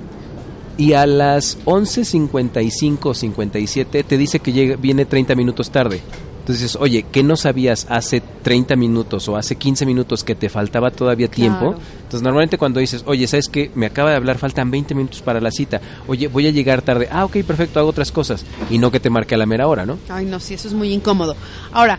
y 0.77 0.93
a 0.93 1.05
las 1.05 1.57
11.55 1.65 3.13
57 3.13 4.03
te 4.03 4.17
dice 4.17 4.39
que 4.39 4.51
llega, 4.51 4.75
viene 4.75 5.05
30 5.05 5.35
minutos 5.35 5.69
tarde. 5.71 6.01
Entonces, 6.45 6.75
oye, 6.79 7.03
¿qué 7.11 7.23
no 7.23 7.35
sabías 7.37 7.87
hace 7.89 8.21
30 8.21 8.75
minutos 8.75 9.27
o 9.27 9.35
hace 9.35 9.55
15 9.55 9.83
minutos 9.83 10.23
que 10.23 10.35
te 10.35 10.47
faltaba 10.47 10.91
todavía 10.91 11.27
tiempo? 11.27 11.71
Claro. 11.71 11.79
Entonces, 11.97 12.21
normalmente 12.21 12.59
cuando 12.59 12.79
dices, 12.79 13.01
oye, 13.07 13.25
¿sabes 13.25 13.49
qué? 13.49 13.71
Me 13.73 13.87
acaba 13.87 14.11
de 14.11 14.17
hablar, 14.17 14.37
faltan 14.37 14.69
20 14.69 14.93
minutos 14.93 15.23
para 15.23 15.41
la 15.41 15.49
cita. 15.49 15.81
Oye, 16.05 16.27
voy 16.27 16.45
a 16.45 16.51
llegar 16.51 16.83
tarde. 16.83 17.09
Ah, 17.11 17.25
ok, 17.25 17.37
perfecto, 17.37 17.79
hago 17.79 17.89
otras 17.89 18.11
cosas. 18.11 18.45
Y 18.69 18.77
no 18.77 18.91
que 18.91 18.99
te 18.99 19.09
marque 19.09 19.33
a 19.33 19.39
la 19.39 19.47
mera 19.47 19.67
hora, 19.67 19.87
¿no? 19.87 19.97
Ay, 20.07 20.25
no, 20.25 20.39
sí, 20.39 20.53
eso 20.53 20.67
es 20.67 20.75
muy 20.75 20.93
incómodo. 20.93 21.35
Ahora, 21.71 21.97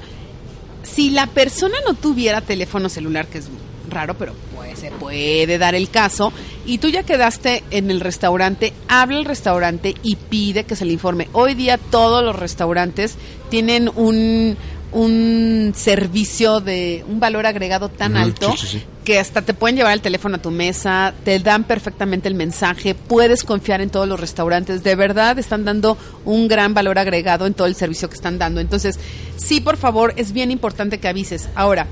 si 0.84 1.10
la 1.10 1.26
persona 1.26 1.74
no 1.84 1.94
tuviera 1.94 2.40
teléfono 2.40 2.88
celular, 2.88 3.26
que 3.26 3.38
es 3.38 3.48
raro, 3.88 4.14
pero 4.14 4.34
pues, 4.54 4.78
se 4.78 4.90
puede 4.90 5.58
dar 5.58 5.74
el 5.74 5.90
caso, 5.90 6.32
y 6.64 6.78
tú 6.78 6.88
ya 6.88 7.02
quedaste 7.02 7.64
en 7.70 7.90
el 7.90 8.00
restaurante, 8.00 8.72
habla 8.88 9.18
al 9.18 9.24
restaurante 9.24 9.94
y 10.02 10.16
pide 10.16 10.64
que 10.64 10.76
se 10.76 10.84
le 10.84 10.92
informe. 10.92 11.28
Hoy 11.32 11.54
día 11.54 11.78
todos 11.78 12.24
los 12.24 12.36
restaurantes 12.36 13.16
tienen 13.48 13.90
un, 13.94 14.56
un 14.92 15.72
servicio 15.76 16.60
de 16.60 17.04
un 17.08 17.20
valor 17.20 17.46
agregado 17.46 17.88
tan 17.88 18.16
alto 18.16 18.52
sí, 18.52 18.58
sí, 18.58 18.78
sí. 18.78 18.84
que 19.04 19.18
hasta 19.18 19.42
te 19.42 19.52
pueden 19.52 19.76
llevar 19.76 19.92
el 19.92 20.00
teléfono 20.00 20.36
a 20.36 20.42
tu 20.42 20.50
mesa, 20.50 21.12
te 21.24 21.38
dan 21.38 21.64
perfectamente 21.64 22.28
el 22.28 22.34
mensaje, 22.34 22.94
puedes 22.94 23.44
confiar 23.44 23.80
en 23.80 23.90
todos 23.90 24.08
los 24.08 24.18
restaurantes, 24.18 24.82
de 24.82 24.94
verdad 24.94 25.38
están 25.38 25.64
dando 25.64 25.98
un 26.24 26.48
gran 26.48 26.72
valor 26.72 26.98
agregado 26.98 27.46
en 27.46 27.54
todo 27.54 27.66
el 27.66 27.74
servicio 27.74 28.08
que 28.08 28.14
están 28.14 28.38
dando. 28.38 28.60
Entonces, 28.60 28.98
sí, 29.36 29.60
por 29.60 29.76
favor, 29.76 30.14
es 30.16 30.32
bien 30.32 30.50
importante 30.50 30.98
que 30.98 31.08
avises. 31.08 31.48
Ahora, 31.54 31.86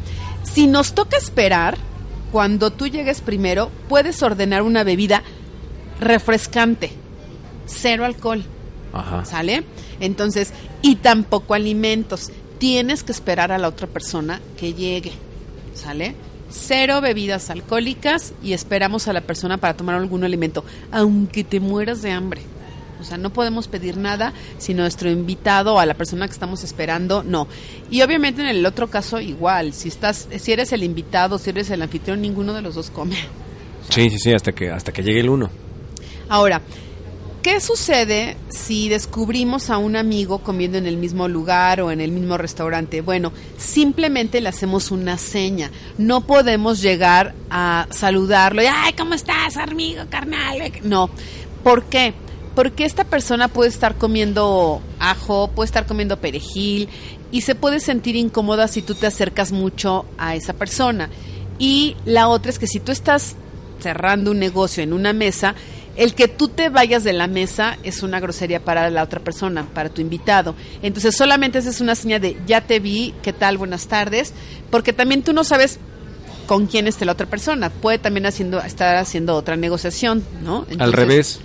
si 0.44 0.66
nos 0.66 0.94
toca 0.94 1.16
esperar, 1.16 1.76
cuando 2.30 2.70
tú 2.70 2.86
llegues 2.86 3.20
primero, 3.20 3.70
puedes 3.88 4.22
ordenar 4.22 4.62
una 4.62 4.84
bebida 4.84 5.22
refrescante, 6.00 6.92
cero 7.66 8.04
alcohol. 8.04 8.44
Ajá. 8.92 9.24
¿Sale? 9.24 9.64
Entonces, 10.00 10.52
y 10.82 10.96
tampoco 10.96 11.54
alimentos. 11.54 12.30
tienes 12.58 13.02
que 13.02 13.12
esperar 13.12 13.52
a 13.52 13.58
la 13.58 13.68
otra 13.68 13.86
persona 13.86 14.40
que 14.56 14.72
llegue, 14.72 15.12
¿sale? 15.74 16.14
Cero 16.50 17.00
bebidas 17.00 17.50
alcohólicas 17.50 18.32
y 18.42 18.52
esperamos 18.52 19.08
a 19.08 19.12
la 19.12 19.20
persona 19.20 19.58
para 19.58 19.76
tomar 19.76 19.96
algún 19.96 20.24
alimento, 20.24 20.64
aunque 20.92 21.44
te 21.44 21.60
mueras 21.60 22.00
de 22.00 22.12
hambre. 22.12 22.42
O 23.04 23.06
sea, 23.08 23.18
no 23.18 23.30
podemos 23.30 23.68
pedir 23.68 23.96
nada 23.96 24.32
si 24.58 24.74
nuestro 24.74 25.10
invitado 25.10 25.74
o 25.74 25.78
a 25.78 25.86
la 25.86 25.94
persona 25.94 26.26
que 26.26 26.32
estamos 26.32 26.64
esperando 26.64 27.22
no. 27.22 27.46
Y 27.90 28.02
obviamente 28.02 28.40
en 28.40 28.48
el 28.48 28.64
otro 28.64 28.88
caso 28.88 29.20
igual, 29.20 29.72
si 29.72 29.88
estás 29.88 30.28
si 30.38 30.52
eres 30.52 30.72
el 30.72 30.82
invitado, 30.82 31.38
si 31.38 31.50
eres 31.50 31.70
el 31.70 31.82
anfitrión, 31.82 32.20
ninguno 32.20 32.54
de 32.54 32.62
los 32.62 32.74
dos 32.74 32.90
come. 32.90 33.16
Sí, 33.90 34.08
sí, 34.08 34.18
sí, 34.18 34.32
hasta 34.32 34.52
que 34.52 34.70
hasta 34.70 34.92
que 34.92 35.02
llegue 35.02 35.20
el 35.20 35.28
uno. 35.28 35.50
Ahora, 36.28 36.62
¿Qué 37.44 37.60
sucede 37.60 38.38
si 38.48 38.88
descubrimos 38.88 39.68
a 39.68 39.76
un 39.76 39.96
amigo 39.96 40.38
comiendo 40.38 40.78
en 40.78 40.86
el 40.86 40.96
mismo 40.96 41.28
lugar 41.28 41.82
o 41.82 41.90
en 41.90 42.00
el 42.00 42.10
mismo 42.10 42.38
restaurante? 42.38 43.02
Bueno, 43.02 43.34
simplemente 43.58 44.40
le 44.40 44.48
hacemos 44.48 44.90
una 44.90 45.18
seña. 45.18 45.70
No 45.98 46.22
podemos 46.22 46.80
llegar 46.80 47.34
a 47.50 47.86
saludarlo 47.90 48.62
y, 48.62 48.66
ay, 48.66 48.94
¿cómo 48.94 49.12
estás, 49.12 49.58
amigo, 49.58 50.04
carnal? 50.08 50.72
No. 50.84 51.10
¿Por 51.62 51.84
qué? 51.84 52.14
Porque 52.54 52.84
esta 52.84 53.04
persona 53.04 53.48
puede 53.48 53.70
estar 53.70 53.96
comiendo 53.96 54.80
ajo, 54.98 55.48
puede 55.48 55.66
estar 55.66 55.86
comiendo 55.86 56.20
perejil 56.20 56.88
y 57.32 57.40
se 57.40 57.54
puede 57.54 57.80
sentir 57.80 58.14
incómoda 58.16 58.68
si 58.68 58.80
tú 58.80 58.94
te 58.94 59.06
acercas 59.06 59.50
mucho 59.50 60.04
a 60.18 60.36
esa 60.36 60.52
persona. 60.52 61.10
Y 61.58 61.96
la 62.04 62.28
otra 62.28 62.50
es 62.50 62.58
que 62.58 62.66
si 62.66 62.80
tú 62.80 62.92
estás 62.92 63.34
cerrando 63.80 64.30
un 64.30 64.38
negocio 64.38 64.82
en 64.82 64.92
una 64.92 65.12
mesa, 65.12 65.54
el 65.96 66.14
que 66.14 66.28
tú 66.28 66.48
te 66.48 66.68
vayas 66.68 67.04
de 67.04 67.12
la 67.12 67.26
mesa 67.26 67.76
es 67.82 68.02
una 68.02 68.20
grosería 68.20 68.64
para 68.64 68.90
la 68.90 69.02
otra 69.02 69.20
persona, 69.20 69.66
para 69.74 69.88
tu 69.88 70.00
invitado. 70.00 70.54
Entonces 70.82 71.16
solamente 71.16 71.58
esa 71.58 71.70
es 71.70 71.80
una 71.80 71.94
señal 71.94 72.20
de 72.20 72.36
ya 72.46 72.60
te 72.60 72.80
vi, 72.80 73.14
¿qué 73.22 73.32
tal? 73.32 73.58
Buenas 73.58 73.86
tardes, 73.86 74.32
porque 74.70 74.92
también 74.92 75.22
tú 75.22 75.32
no 75.32 75.44
sabes 75.44 75.78
con 76.46 76.66
quién 76.66 76.86
esté 76.86 77.04
la 77.04 77.12
otra 77.12 77.26
persona. 77.26 77.70
Puede 77.70 77.98
también 77.98 78.26
haciendo, 78.26 78.60
estar 78.60 78.96
haciendo 78.96 79.36
otra 79.36 79.56
negociación, 79.56 80.24
¿no? 80.42 80.66
Al 80.78 80.92
revés 80.92 81.40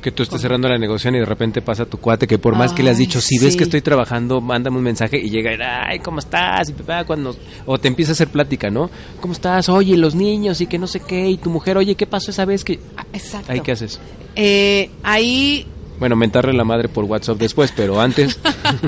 que 0.00 0.12
tú 0.12 0.22
estés 0.22 0.40
cerrando 0.40 0.68
la 0.68 0.78
negociación 0.78 1.16
y 1.16 1.18
de 1.18 1.24
repente 1.24 1.60
pasa 1.60 1.84
tu 1.84 1.98
cuate 1.98 2.26
que 2.26 2.38
por 2.38 2.56
más 2.56 2.72
que 2.72 2.82
le 2.82 2.90
has 2.90 2.98
dicho, 2.98 3.20
si 3.20 3.38
ves 3.38 3.56
que 3.56 3.64
estoy 3.64 3.80
trabajando, 3.82 4.40
mándame 4.40 4.76
un 4.76 4.84
mensaje 4.84 5.18
y 5.18 5.30
llega, 5.30 5.50
ay, 5.86 5.98
¿cómo 5.98 6.18
estás? 6.18 6.70
Y 6.70 6.74
cuando 7.06 7.36
o 7.66 7.78
te 7.78 7.88
empieza 7.88 8.12
a 8.12 8.14
hacer 8.14 8.28
plática, 8.28 8.70
¿no? 8.70 8.90
¿Cómo 9.20 9.32
estás? 9.32 9.68
Oye, 9.68 9.96
los 9.96 10.14
niños 10.14 10.60
y 10.60 10.66
que 10.66 10.78
no 10.78 10.86
sé 10.86 11.00
qué, 11.00 11.28
y 11.28 11.36
tu 11.36 11.50
mujer, 11.50 11.76
oye, 11.76 11.94
¿qué 11.94 12.06
pasó 12.06 12.30
esa 12.30 12.44
vez 12.44 12.64
que 12.64 12.78
ah, 12.96 13.04
Exacto. 13.12 13.52
¿Ahí 13.52 13.60
qué 13.60 13.72
haces? 13.72 14.00
Eh, 14.36 14.90
ahí 15.02 15.66
bueno, 15.98 16.14
mentarle 16.14 16.52
la 16.52 16.64
madre 16.64 16.88
por 16.88 17.04
WhatsApp 17.04 17.38
después, 17.38 17.72
pero 17.74 18.00
antes. 18.00 18.38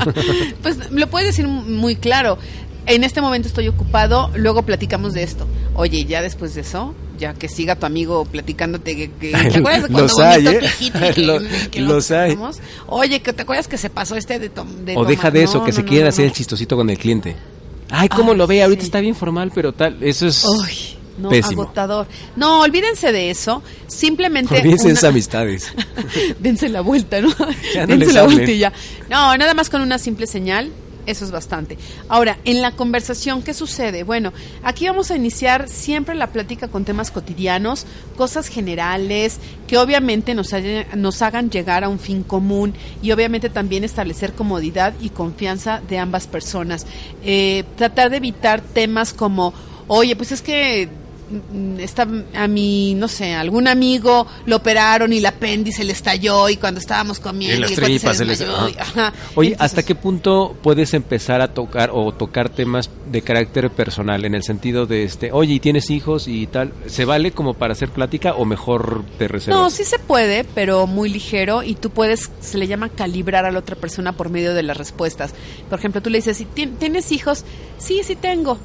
pues 0.62 0.90
lo 0.92 1.08
puedes 1.08 1.28
decir 1.28 1.48
muy 1.48 1.96
claro. 1.96 2.38
En 2.86 3.04
este 3.04 3.20
momento 3.20 3.48
estoy 3.48 3.68
ocupado, 3.68 4.30
luego 4.34 4.62
platicamos 4.62 5.12
de 5.12 5.22
esto. 5.22 5.46
Oye, 5.74 6.04
ya 6.04 6.22
después 6.22 6.54
de 6.54 6.62
eso, 6.62 6.94
ya 7.18 7.34
que 7.34 7.48
siga 7.48 7.76
tu 7.76 7.86
amigo 7.86 8.24
platicándote 8.24 8.96
que, 8.96 9.08
¿te 9.08 9.36
acuerdas 9.58 9.82
de 9.82 9.88
cuando 9.88 10.02
los 10.02 10.18
hay, 10.18 10.46
¿eh? 10.46 10.60
los 11.80 12.10
hay. 12.10 12.38
Oye, 12.86 13.20
que 13.20 13.32
te 13.32 13.42
acuerdas 13.42 13.68
que 13.68 13.78
se 13.78 13.90
pasó 13.90 14.16
este 14.16 14.38
de, 14.38 14.48
de 14.48 14.96
O 14.96 15.04
deja 15.04 15.30
de 15.30 15.44
eso, 15.44 15.64
que 15.64 15.72
se 15.72 15.84
quiera 15.84 16.08
hacer 16.08 16.24
el 16.24 16.32
chistosito 16.32 16.76
con 16.76 16.88
el 16.90 16.98
cliente. 16.98 17.36
Ay, 17.90 18.08
cómo 18.08 18.34
lo 18.34 18.46
ve, 18.46 18.62
ahorita 18.62 18.82
está 18.82 19.00
bien 19.00 19.14
formal, 19.14 19.50
pero 19.54 19.72
tal, 19.72 20.02
eso 20.02 20.26
es 20.26 20.44
no, 21.18 21.30
agotador. 21.30 22.06
No, 22.36 22.60
olvídense 22.60 23.12
de 23.12 23.30
eso, 23.30 23.62
simplemente 23.86 24.56
Olvídense 24.56 24.88
de 24.88 24.94
esas 24.94 25.10
amistades. 25.10 25.72
Dense 26.38 26.68
la 26.68 26.80
vuelta, 26.80 27.20
¿no? 27.20 27.30
Dense 27.86 28.12
la 28.12 28.24
vuelta 28.24 28.50
y 28.50 28.58
ya. 28.58 28.72
No, 29.10 29.36
nada 29.36 29.54
más 29.54 29.68
con 29.68 29.82
una 29.82 29.98
simple 29.98 30.26
señal 30.26 30.70
eso 31.10 31.24
es 31.24 31.30
bastante. 31.30 31.76
Ahora, 32.08 32.38
en 32.44 32.62
la 32.62 32.72
conversación, 32.72 33.42
¿qué 33.42 33.54
sucede? 33.54 34.02
Bueno, 34.02 34.32
aquí 34.62 34.86
vamos 34.86 35.10
a 35.10 35.16
iniciar 35.16 35.68
siempre 35.68 36.14
la 36.14 36.28
plática 36.28 36.68
con 36.68 36.84
temas 36.84 37.10
cotidianos, 37.10 37.86
cosas 38.16 38.48
generales, 38.48 39.38
que 39.66 39.78
obviamente 39.78 40.34
nos, 40.34 40.52
hagan 41.22 41.50
llegar 41.50 41.84
a 41.84 41.88
un 41.88 41.98
fin 41.98 42.22
común 42.22 42.74
y 43.02 43.12
obviamente 43.12 43.50
también 43.50 43.84
establecer 43.84 44.32
comodidad 44.32 44.94
y 45.00 45.10
confianza 45.10 45.80
de 45.88 45.98
ambas 45.98 46.26
personas. 46.26 46.86
Eh, 47.24 47.64
tratar 47.76 48.10
de 48.10 48.18
evitar 48.18 48.60
temas 48.60 49.12
como, 49.12 49.52
oye, 49.88 50.16
pues 50.16 50.32
es 50.32 50.42
que 50.42 50.88
está 51.78 52.06
a 52.34 52.48
mi, 52.48 52.94
no 52.94 53.08
sé, 53.08 53.34
algún 53.34 53.68
amigo 53.68 54.26
lo 54.46 54.56
operaron 54.56 55.12
y 55.12 55.18
el 55.18 55.26
apéndice 55.26 55.84
le 55.84 55.92
estalló 55.92 56.48
y 56.48 56.56
cuando 56.56 56.80
estábamos 56.80 57.20
comiendo 57.20 57.66
y, 57.68 57.74
se 57.74 58.24
les... 58.24 58.44
Oye, 59.34 59.56
¿hasta 59.58 59.82
qué 59.82 59.94
punto 59.94 60.56
puedes 60.62 60.94
empezar 60.94 61.40
a 61.40 61.54
tocar 61.54 61.90
o 61.92 62.12
tocar 62.12 62.48
temas 62.48 62.90
de 63.10 63.22
carácter 63.22 63.70
personal 63.70 64.24
en 64.24 64.34
el 64.34 64.42
sentido 64.42 64.86
de 64.86 65.04
este, 65.04 65.32
oye, 65.32 65.54
¿y 65.54 65.60
tienes 65.60 65.90
hijos 65.90 66.28
y 66.28 66.46
tal? 66.46 66.72
¿Se 66.86 67.04
vale 67.04 67.32
como 67.32 67.54
para 67.54 67.72
hacer 67.72 67.90
plática 67.90 68.34
o 68.34 68.44
mejor 68.44 69.04
te 69.18 69.28
reservas? 69.28 69.60
No, 69.60 69.70
sí 69.70 69.84
se 69.84 69.98
puede, 69.98 70.44
pero 70.44 70.86
muy 70.86 71.08
ligero 71.08 71.62
y 71.62 71.74
tú 71.74 71.90
puedes, 71.90 72.30
se 72.40 72.58
le 72.58 72.66
llama 72.66 72.88
calibrar 72.88 73.44
a 73.44 73.50
la 73.50 73.58
otra 73.58 73.76
persona 73.76 74.12
por 74.12 74.30
medio 74.30 74.54
de 74.54 74.62
las 74.62 74.76
respuestas. 74.76 75.32
Por 75.68 75.78
ejemplo, 75.78 76.02
tú 76.02 76.10
le 76.10 76.18
dices, 76.18 76.44
¿tienes 76.54 77.12
hijos? 77.12 77.44
Sí, 77.78 78.02
sí 78.04 78.16
tengo 78.16 78.58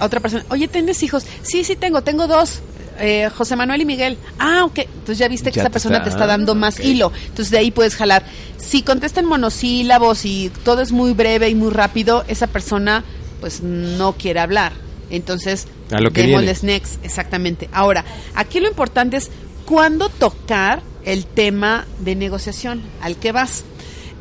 otra 0.00 0.20
persona, 0.20 0.44
oye, 0.50 0.68
¿tienes 0.68 1.02
hijos? 1.02 1.24
Sí, 1.42 1.64
sí 1.64 1.76
tengo, 1.76 2.02
tengo 2.02 2.26
dos. 2.26 2.60
Eh, 2.98 3.30
José 3.34 3.56
Manuel 3.56 3.80
y 3.80 3.84
Miguel. 3.84 4.18
Ah, 4.38 4.64
ok. 4.64 4.78
Entonces 4.80 5.18
ya 5.18 5.28
viste 5.28 5.50
que 5.50 5.60
esa 5.60 5.70
persona 5.70 6.02
te 6.02 6.10
está 6.10 6.26
dando 6.26 6.54
más 6.54 6.78
hilo. 6.78 7.10
Entonces 7.26 7.50
de 7.50 7.58
ahí 7.58 7.70
puedes 7.70 7.96
jalar. 7.96 8.24
Si 8.58 8.82
contestan 8.82 9.24
monosílabos 9.24 10.24
y 10.24 10.50
todo 10.64 10.82
es 10.82 10.92
muy 10.92 11.12
breve 11.12 11.48
y 11.48 11.54
muy 11.54 11.70
rápido, 11.70 12.24
esa 12.28 12.46
persona 12.46 13.04
pues 13.40 13.62
no 13.62 14.12
quiere 14.12 14.40
hablar. 14.40 14.72
Entonces, 15.10 15.66
a 15.90 16.00
lo 16.00 16.10
que 16.10 16.22
démosles 16.22 16.62
next, 16.62 17.04
exactamente. 17.04 17.68
Ahora, 17.72 18.04
aquí 18.34 18.60
lo 18.60 18.68
importante 18.68 19.16
es 19.16 19.30
cuándo 19.66 20.08
tocar 20.08 20.82
el 21.04 21.26
tema 21.26 21.86
de 21.98 22.14
negociación, 22.14 22.82
al 23.00 23.16
que 23.16 23.32
vas. 23.32 23.64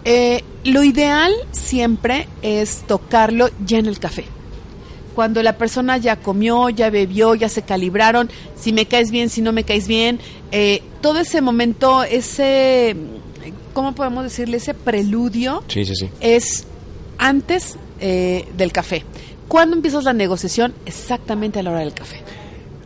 Eh, 0.03 0.43
lo 0.63 0.83
ideal 0.83 1.31
siempre 1.51 2.27
es 2.41 2.83
tocarlo 2.87 3.49
ya 3.63 3.77
en 3.77 3.85
el 3.85 3.99
café 3.99 4.25
cuando 5.15 5.43
la 5.43 5.57
persona 5.57 5.97
ya 5.97 6.15
comió, 6.15 6.69
ya 6.69 6.89
bebió, 6.89 7.35
ya 7.35 7.49
se 7.49 7.61
calibraron, 7.61 8.29
si 8.55 8.73
me 8.73 8.85
caes 8.85 9.11
bien, 9.11 9.29
si 9.29 9.41
no 9.41 9.51
me 9.53 9.63
caes 9.63 9.87
bien, 9.87 10.19
eh, 10.51 10.81
todo 11.01 11.19
ese 11.19 11.41
momento, 11.41 12.03
ese, 12.03 12.95
¿cómo 13.73 13.93
podemos 13.93 14.23
decirle? 14.23 14.57
Ese 14.57 14.73
preludio 14.73 15.63
sí, 15.67 15.85
sí, 15.85 15.95
sí. 15.95 16.09
es 16.19 16.65
antes 17.17 17.77
eh, 17.99 18.47
del 18.57 18.71
café. 18.71 19.05
¿Cuándo 19.47 19.75
empiezas 19.75 20.03
la 20.03 20.13
negociación? 20.13 20.73
Exactamente 20.85 21.59
a 21.59 21.63
la 21.63 21.71
hora 21.71 21.79
del 21.81 21.93
café. 21.93 22.17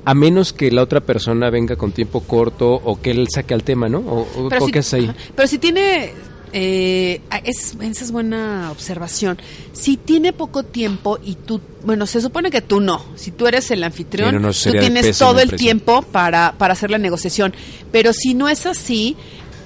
A 0.03 0.13
menos 0.13 0.53
que 0.53 0.71
la 0.71 0.83
otra 0.83 1.01
persona 1.01 1.49
venga 1.49 1.75
con 1.75 1.91
tiempo 1.91 2.21
corto 2.21 2.73
o 2.73 2.99
que 3.01 3.11
él 3.11 3.27
saque 3.33 3.53
al 3.53 3.63
tema, 3.63 3.87
¿no? 3.89 3.99
O, 3.99 4.27
o, 4.45 4.49
qué 4.71 4.79
es 4.79 4.93
ahí. 4.93 5.11
Pero 5.35 5.47
si 5.47 5.57
tiene 5.57 6.13
eh, 6.53 7.21
es, 7.43 7.75
esa 7.79 8.03
es 8.03 8.11
buena 8.11 8.71
observación. 8.71 9.37
Si 9.73 9.97
tiene 9.97 10.33
poco 10.33 10.63
tiempo 10.63 11.19
y 11.23 11.35
tú, 11.35 11.61
bueno, 11.83 12.05
se 12.07 12.21
supone 12.21 12.51
que 12.51 12.61
tú 12.61 12.79
no, 12.79 13.03
si 13.15 13.31
tú 13.31 13.47
eres 13.47 13.69
el 13.71 13.83
anfitrión, 13.83 14.41
tú 14.41 14.71
tienes 14.71 15.17
todo 15.17 15.39
el 15.39 15.51
tiempo 15.51 16.01
para, 16.01 16.55
para 16.57 16.73
hacer 16.73 16.91
la 16.91 16.97
negociación. 16.97 17.53
Pero 17.91 18.13
si 18.13 18.33
no 18.33 18.49
es 18.49 18.65
así, 18.65 19.15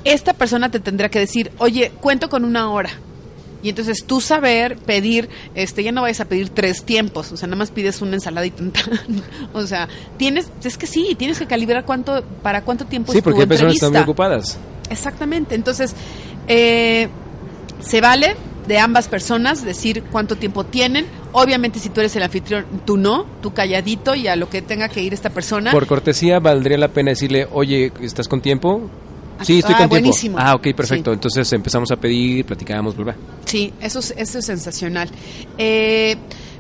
esta 0.04 0.34
persona 0.34 0.72
te 0.72 0.80
tendrá 0.80 1.10
que 1.10 1.20
decir, 1.20 1.52
oye, 1.58 1.92
cuento 2.02 2.30
con 2.30 2.46
una 2.46 2.72
hora. 2.72 2.92
Y 3.62 3.70
entonces 3.70 4.06
tú 4.06 4.22
saber 4.22 4.78
pedir, 4.78 5.30
este, 5.54 5.84
ya 5.84 5.92
no 5.92 6.02
vayas 6.02 6.22
a 6.22 6.26
pedir 6.26 6.50
tres 6.50 6.84
tiempos, 6.84 7.32
o 7.34 7.38
sea, 7.38 7.48
nada 7.48 7.58
más 7.58 7.72
pides 7.72 8.02
una 8.02 8.16
ensalada 8.16 8.48
y 8.48 8.54
o 9.54 9.68
sea, 9.68 9.90
tienes, 10.18 10.50
es 10.64 10.78
que 10.78 10.88
sí, 10.88 11.16
tienes 11.18 11.40
que 11.40 11.46
calibrar 11.46 11.84
cuánto, 11.84 12.24
para 12.42 12.64
cuánto 12.64 12.86
tiempo 12.86 13.12
Sí, 13.12 13.22
porque 13.22 13.42
hay 13.42 13.48
personas 13.48 13.74
están 13.74 13.92
muy 13.92 14.02
ocupadas. 14.02 14.58
Exactamente, 14.90 15.56
entonces 15.56 15.94
eh, 16.50 17.08
se 17.80 18.02
vale 18.02 18.36
de 18.68 18.78
ambas 18.78 19.08
personas 19.08 19.64
decir 19.64 20.04
cuánto 20.12 20.36
tiempo 20.36 20.66
tienen. 20.66 21.06
Obviamente 21.32 21.80
si 21.80 21.90
tú 21.90 22.02
eres 22.02 22.16
el 22.16 22.24
anfitrión, 22.24 22.66
tú 22.86 22.98
no, 22.98 23.26
tú 23.42 23.54
calladito 23.54 24.16
y 24.16 24.28
a 24.28 24.36
lo 24.36 24.50
que 24.50 24.62
tenga 24.62 24.90
que 24.90 25.02
ir 25.02 25.14
esta 25.14 25.30
persona. 25.30 25.72
Por 25.72 25.88
cortesía 25.88 26.40
valdría 26.40 26.78
la 26.78 26.90
pena 26.90 27.12
decirle, 27.12 27.48
oye, 27.52 27.92
¿estás 28.02 28.28
con 28.28 28.42
tiempo? 28.42 28.90
Sí, 29.42 29.60
estoy 29.60 29.76
ah, 29.76 29.80
con 29.80 29.90
buenísimo. 29.90 30.38
tiempo. 30.38 30.52
Ah, 30.52 30.56
ok, 30.56 30.76
perfecto. 30.76 31.14
Entonces 31.14 31.52
empezamos 31.54 31.90
a 31.92 31.96
pedir, 31.96 32.46
platicamos, 32.46 32.96
¿verdad? 32.98 33.16
Sí, 33.46 33.74
eso 33.80 34.00
es, 34.00 34.14
eso 34.18 34.40
es 34.40 34.46
sensacional. 34.46 35.10
Eh, 35.58 36.18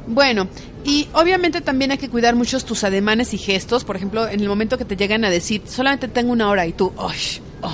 bueno, 0.08 0.48
y 0.86 1.08
obviamente 1.14 1.62
también 1.62 1.92
hay 1.92 1.98
que 1.98 2.10
cuidar 2.10 2.36
muchos 2.36 2.66
tus 2.66 2.84
ademanes 2.84 3.34
y 3.34 3.38
gestos. 3.38 3.84
Por 3.84 3.96
ejemplo, 3.96 4.28
en 4.28 4.40
el 4.40 4.48
momento 4.48 4.78
que 4.78 4.86
te 4.86 4.96
llegan 4.96 5.26
a 5.26 5.30
decir, 5.30 5.62
solamente 5.66 6.08
tengo 6.08 6.32
una 6.32 6.50
hora 6.50 6.66
y 6.66 6.74
tú, 6.74 6.94
¡ay! 6.98 7.18
Oh, 7.62 7.74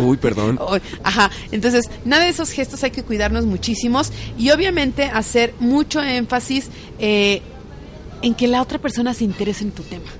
Uy, 0.00 0.16
perdón. 0.16 0.58
ajá, 1.04 1.30
entonces 1.50 1.90
nada 2.04 2.24
de 2.24 2.30
esos 2.30 2.50
gestos 2.50 2.82
hay 2.84 2.90
que 2.90 3.02
cuidarnos 3.02 3.44
muchísimos 3.46 4.12
y 4.38 4.50
obviamente 4.50 5.04
hacer 5.04 5.54
mucho 5.60 6.02
énfasis 6.02 6.68
eh, 6.98 7.42
en 8.22 8.34
que 8.34 8.48
la 8.48 8.62
otra 8.62 8.78
persona 8.78 9.14
se 9.14 9.24
interese 9.24 9.64
en 9.64 9.72
tu 9.72 9.82
tema. 9.82 10.10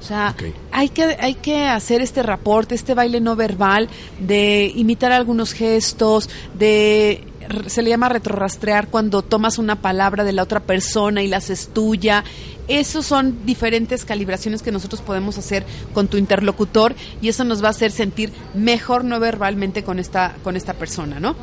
O 0.00 0.04
sea, 0.04 0.34
hay, 0.72 0.88
que, 0.88 1.16
hay 1.20 1.34
que 1.34 1.64
hacer 1.64 2.02
este 2.02 2.24
reporte, 2.24 2.74
este 2.74 2.92
baile 2.92 3.20
no 3.20 3.36
verbal, 3.36 3.88
de 4.18 4.72
imitar 4.74 5.12
algunos 5.12 5.52
gestos, 5.52 6.28
de 6.58 7.22
se 7.66 7.82
le 7.82 7.90
llama 7.90 8.08
retrorastrear 8.08 8.88
cuando 8.88 9.22
tomas 9.22 9.58
una 9.58 9.76
palabra 9.76 10.24
de 10.24 10.32
la 10.32 10.42
otra 10.42 10.60
persona 10.60 11.22
y 11.22 11.28
la 11.28 11.38
haces 11.38 11.70
tuya. 11.72 12.24
Esos 12.68 13.06
son 13.06 13.44
diferentes 13.44 14.04
calibraciones 14.04 14.62
que 14.62 14.72
nosotros 14.72 15.00
podemos 15.00 15.38
hacer 15.38 15.64
con 15.92 16.08
tu 16.08 16.16
interlocutor 16.16 16.94
y 17.20 17.28
eso 17.28 17.44
nos 17.44 17.62
va 17.62 17.68
a 17.68 17.70
hacer 17.70 17.90
sentir 17.90 18.32
mejor 18.54 19.04
no 19.04 19.20
verbalmente 19.20 19.82
con 19.82 19.98
esta, 19.98 20.36
con 20.42 20.56
esta 20.56 20.74
persona, 20.74 21.20
¿no? 21.20 21.34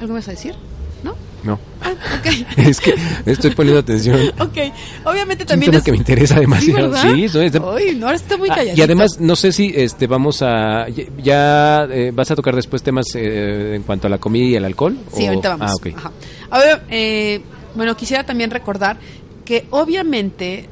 ¿Algo 0.00 0.14
vas 0.14 0.28
a 0.28 0.32
decir? 0.32 0.54
¿No? 1.04 1.14
No. 1.44 1.58
Ah, 1.82 1.92
es 2.56 2.80
que 2.80 2.94
estoy 3.26 3.50
poniendo 3.52 3.80
atención. 3.80 4.18
Ok, 4.38 4.58
obviamente 5.04 5.44
Es 5.44 5.46
un 5.46 5.46
también 5.48 5.70
tema 5.72 5.78
es... 5.78 5.84
que 5.84 5.90
me 5.92 5.98
interesa 5.98 6.38
demasiado. 6.40 6.96
Sí, 6.96 7.24
eso 7.24 7.40
es 7.42 7.52
de- 7.52 7.58
Uy, 7.60 7.96
no, 7.96 8.06
ahora 8.06 8.16
está 8.16 8.36
muy 8.36 8.48
Ah, 8.50 8.54
calladito. 8.56 8.80
y 8.80 8.84
además, 8.84 9.16
no 9.20 9.36
sé 9.36 9.52
si 9.52 9.72
este 9.74 10.06
vamos 10.06 10.42
a. 10.42 10.86
Ya, 11.22 11.84
eh, 11.90 12.10
vas 12.14 12.30
a 12.30 12.36
tocar 12.36 12.54
después 12.54 12.82
temas 12.82 13.06
eh, 13.14 13.74
en 13.76 13.82
cuanto 13.82 14.06
a 14.06 14.10
la 14.10 14.18
comida 14.18 14.44
y 14.46 14.54
el 14.56 14.64
alcohol. 14.64 14.96
Sí, 15.12 15.24
o- 15.24 15.28
ahorita 15.28 15.48
vamos. 15.56 15.70
Ah, 15.70 15.74
ok. 15.74 15.86
Ajá. 15.96 16.12
Ahora, 16.50 16.82
eh, 16.90 17.40
bueno, 17.74 17.96
quisiera 17.96 18.24
también 18.24 18.50
recordar 18.50 18.98
que 19.44 19.64
obviamente 19.70 20.68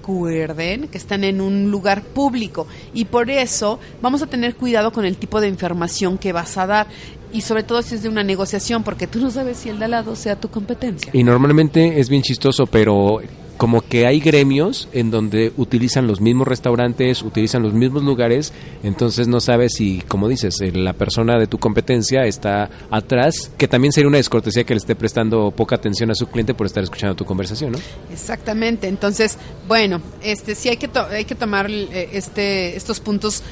recuerden 0.00 0.88
que 0.88 0.98
están 0.98 1.22
en 1.24 1.40
un 1.40 1.70
lugar 1.70 2.02
público 2.02 2.66
y 2.94 3.04
por 3.06 3.30
eso 3.30 3.78
vamos 4.00 4.22
a 4.22 4.26
tener 4.26 4.54
cuidado 4.56 4.92
con 4.92 5.04
el 5.04 5.16
tipo 5.16 5.40
de 5.40 5.48
información 5.48 6.16
que 6.18 6.32
vas 6.32 6.56
a 6.56 6.66
dar 6.66 6.86
y 7.32 7.40
sobre 7.42 7.62
todo 7.62 7.82
si 7.82 7.94
es 7.96 8.02
de 8.02 8.08
una 8.08 8.22
negociación 8.22 8.82
porque 8.82 9.06
tú 9.06 9.18
no 9.20 9.30
sabes 9.30 9.58
si 9.58 9.68
el 9.68 9.78
de 9.78 9.86
al 9.86 9.90
lado 9.92 10.16
sea 10.16 10.36
tu 10.36 10.48
competencia. 10.48 11.10
Y 11.12 11.22
normalmente 11.24 12.00
es 12.00 12.08
bien 12.08 12.22
chistoso, 12.22 12.66
pero 12.66 13.20
como 13.56 13.80
que 13.80 14.06
hay 14.06 14.20
gremios 14.20 14.86
en 14.92 15.10
donde 15.10 15.50
utilizan 15.56 16.06
los 16.06 16.20
mismos 16.20 16.46
restaurantes, 16.46 17.22
utilizan 17.22 17.62
los 17.62 17.72
mismos 17.72 18.02
lugares, 18.02 18.52
entonces 18.82 19.28
no 19.28 19.40
sabes 19.40 19.72
si, 19.76 20.02
como 20.08 20.28
dices, 20.28 20.56
la 20.74 20.92
persona 20.92 21.38
de 21.38 21.46
tu 21.46 21.56
competencia 21.56 22.26
está 22.26 22.68
atrás, 22.90 23.50
que 23.56 23.66
también 23.66 23.92
sería 23.92 24.08
una 24.08 24.18
descortesía 24.18 24.64
que 24.64 24.74
le 24.74 24.78
esté 24.78 24.94
prestando 24.94 25.50
poca 25.52 25.76
atención 25.76 26.10
a 26.10 26.14
su 26.14 26.26
cliente 26.26 26.52
por 26.52 26.66
estar 26.66 26.82
escuchando 26.84 27.16
tu 27.16 27.24
conversación, 27.24 27.72
¿no? 27.72 27.78
Exactamente. 28.12 28.88
Entonces, 28.88 29.38
bueno, 29.66 30.02
este 30.22 30.54
sí 30.54 30.68
hay 30.68 30.76
que 30.76 30.88
to- 30.88 31.06
hay 31.06 31.24
que 31.24 31.34
tomar 31.34 31.70
eh, 31.70 32.10
este 32.12 32.76
estos 32.76 33.00
puntos 33.00 33.42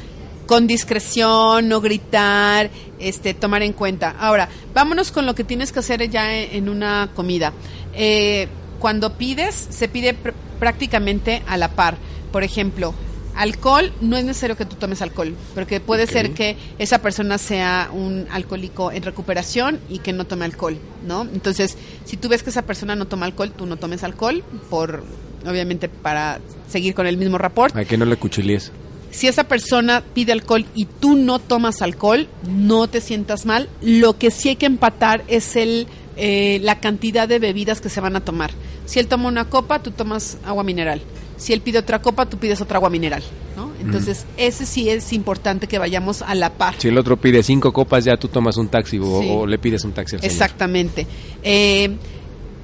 con 0.46 0.66
discreción, 0.66 1.68
no 1.68 1.80
gritar, 1.80 2.70
este 2.98 3.34
tomar 3.34 3.62
en 3.62 3.72
cuenta. 3.72 4.14
Ahora, 4.18 4.48
vámonos 4.74 5.10
con 5.12 5.26
lo 5.26 5.34
que 5.34 5.44
tienes 5.44 5.72
que 5.72 5.78
hacer 5.80 6.08
ya 6.10 6.34
en, 6.36 6.54
en 6.56 6.68
una 6.68 7.10
comida. 7.14 7.52
Eh, 7.94 8.48
cuando 8.78 9.14
pides, 9.14 9.54
se 9.70 9.88
pide 9.88 10.14
pr- 10.14 10.34
prácticamente 10.58 11.42
a 11.46 11.56
la 11.56 11.68
par. 11.68 11.96
Por 12.32 12.44
ejemplo, 12.44 12.92
alcohol, 13.36 13.92
no 14.00 14.16
es 14.16 14.24
necesario 14.24 14.56
que 14.56 14.64
tú 14.66 14.76
tomes 14.76 15.00
alcohol, 15.02 15.34
porque 15.54 15.80
puede 15.80 16.06
ser 16.06 16.32
que 16.32 16.56
esa 16.78 16.98
persona 17.00 17.38
sea 17.38 17.88
un 17.92 18.26
alcohólico 18.30 18.92
en 18.92 19.02
recuperación 19.02 19.80
y 19.88 20.00
que 20.00 20.12
no 20.12 20.24
tome 20.26 20.44
alcohol, 20.44 20.76
¿no? 21.06 21.22
Entonces, 21.22 21.76
si 22.04 22.16
tú 22.16 22.28
ves 22.28 22.42
que 22.42 22.50
esa 22.50 22.62
persona 22.62 22.94
no 22.94 23.06
toma 23.06 23.26
alcohol, 23.26 23.50
tú 23.56 23.66
no 23.66 23.76
tomes 23.76 24.04
alcohol, 24.04 24.44
por 24.68 25.04
obviamente 25.46 25.88
para 25.88 26.40
seguir 26.68 26.94
con 26.94 27.06
el 27.06 27.16
mismo 27.16 27.38
rapport. 27.38 27.74
A 27.76 27.84
que 27.84 27.96
no 27.96 28.04
le 28.04 28.16
cuchilíes. 28.16 28.70
Si 29.14 29.28
esa 29.28 29.44
persona 29.44 30.02
pide 30.12 30.33
alcohol 30.33 30.66
y 30.75 30.87
tú 30.87 31.14
no 31.16 31.38
tomas 31.38 31.83
alcohol, 31.83 32.26
no 32.49 32.88
te 32.88 33.00
sientas 33.00 33.47
mal. 33.47 33.68
Lo 33.80 34.18
que 34.18 34.33
sí 34.33 34.49
hay 34.49 34.56
que 34.56 34.66
empatar 34.66 35.23
es 35.28 35.54
el 35.54 35.87
eh, 36.16 36.59
la 36.62 36.80
cantidad 36.80 37.28
de 37.28 37.38
bebidas 37.38 37.80
que 37.80 37.88
se 37.88 38.00
van 38.00 38.16
a 38.16 38.21
tomar. 38.21 38.50
Si 38.87 38.99
él 38.99 39.06
toma 39.06 39.28
una 39.28 39.49
copa, 39.49 39.80
tú 39.83 39.90
tomas 39.92 40.38
agua 40.44 40.64
mineral. 40.64 41.00
Si 41.37 41.52
él 41.52 41.61
pide 41.61 41.78
otra 41.78 42.00
copa, 42.02 42.26
tú 42.26 42.38
pides 42.38 42.61
otra 42.61 42.76
agua 42.78 42.90
mineral. 42.90 43.23
¿no? 43.56 43.71
Entonces, 43.80 44.25
ese 44.37 44.66
sí 44.66 44.88
es 44.90 45.12
importante 45.12 45.66
que 45.68 45.78
vayamos 45.78 46.23
a 46.23 46.35
la 46.35 46.50
par. 46.54 46.75
Si 46.78 46.88
el 46.88 46.99
otro 46.99 47.16
pide 47.16 47.42
cinco 47.42 47.73
copas, 47.73 48.04
ya 48.04 48.16
tú 48.16 48.28
tomas 48.28 48.56
un 48.56 48.68
taxi 48.68 48.99
o, 48.99 49.21
Sí. 49.23 49.28
o 49.30 49.47
le 49.47 49.59
pides 49.59 49.85
un 49.85 49.92
taxi 49.92 50.16
al 50.16 50.23
señor. 50.23 50.33
Exactamente. 50.33 51.06
Eh, 51.42 51.97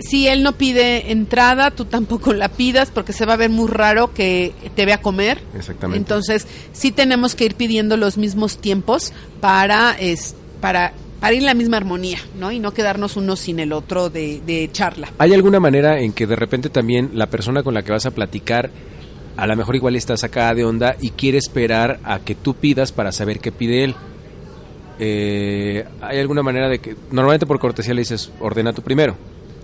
si 0.01 0.29
él 0.29 0.43
no 0.43 0.53
pide 0.53 1.13
entrada, 1.13 1.71
tú 1.71 1.85
tampoco 1.85 2.33
la 2.33 2.49
pidas 2.49 2.91
porque 2.91 3.13
se 3.13 3.27
va 3.27 3.35
a 3.35 3.37
ver 3.37 3.51
muy 3.51 3.69
raro 3.69 4.13
que 4.13 4.53
te 4.75 4.87
vea 4.87 5.01
comer. 5.01 5.39
Exactamente. 5.55 5.99
Entonces, 5.99 6.47
sí 6.73 6.91
tenemos 6.91 7.35
que 7.35 7.45
ir 7.45 7.55
pidiendo 7.55 7.97
los 7.97 8.19
mismos 8.19 8.59
tiempos 8.59 9.13
para, 9.41 9.93
es, 9.99 10.35
para, 10.61 10.93
para 11.21 11.35
ir 11.35 11.41
en 11.41 11.47
la 11.47 11.55
misma 11.55 11.77
armonía, 11.77 12.19
¿no? 12.39 12.51
Y 12.51 12.59
no 12.59 12.73
quedarnos 12.73 13.17
uno 13.17 13.37
sin 13.37 13.61
el 13.61 13.73
otro 13.73 14.11
de, 14.11 14.41
de 14.47 14.69
charla. 14.73 15.13
¿Hay 15.19 15.35
alguna 15.35 15.61
manera 15.61 16.01
en 16.01 16.13
que 16.13 16.27
de 16.27 16.37
repente 16.37 16.71
también 16.71 17.11
la 17.15 17.27
persona 17.27 17.63
con 17.63 17.75
la 17.75 17.83
que 17.83 17.93
vas 17.93 18.07
a 18.07 18.11
platicar, 18.11 18.71
a 19.37 19.47
lo 19.47 19.57
mejor 19.57 19.77
igual 19.77 19.97
está 19.97 20.17
sacada 20.17 20.55
de 20.55 20.65
onda 20.65 20.97
y 21.01 21.11
quiere 21.11 21.39
esperar 21.39 22.01
a 22.05 22.21
que 22.21 22.35
tú 22.35 22.55
pidas 22.55 22.93
para 22.93 23.13
saber 23.13 23.41
qué 23.41 23.53
pide 23.53 23.85
él? 23.85 23.95
Eh, 25.03 25.87
¿Hay 26.03 26.19
alguna 26.19 26.43
manera 26.43 26.69
de 26.69 26.79
que, 26.79 26.95
normalmente 27.11 27.47
por 27.47 27.59
cortesía 27.59 27.95
le 27.95 28.03
dices, 28.03 28.31
ordena 28.39 28.75
tú 28.75 28.83
primero? 28.83 29.17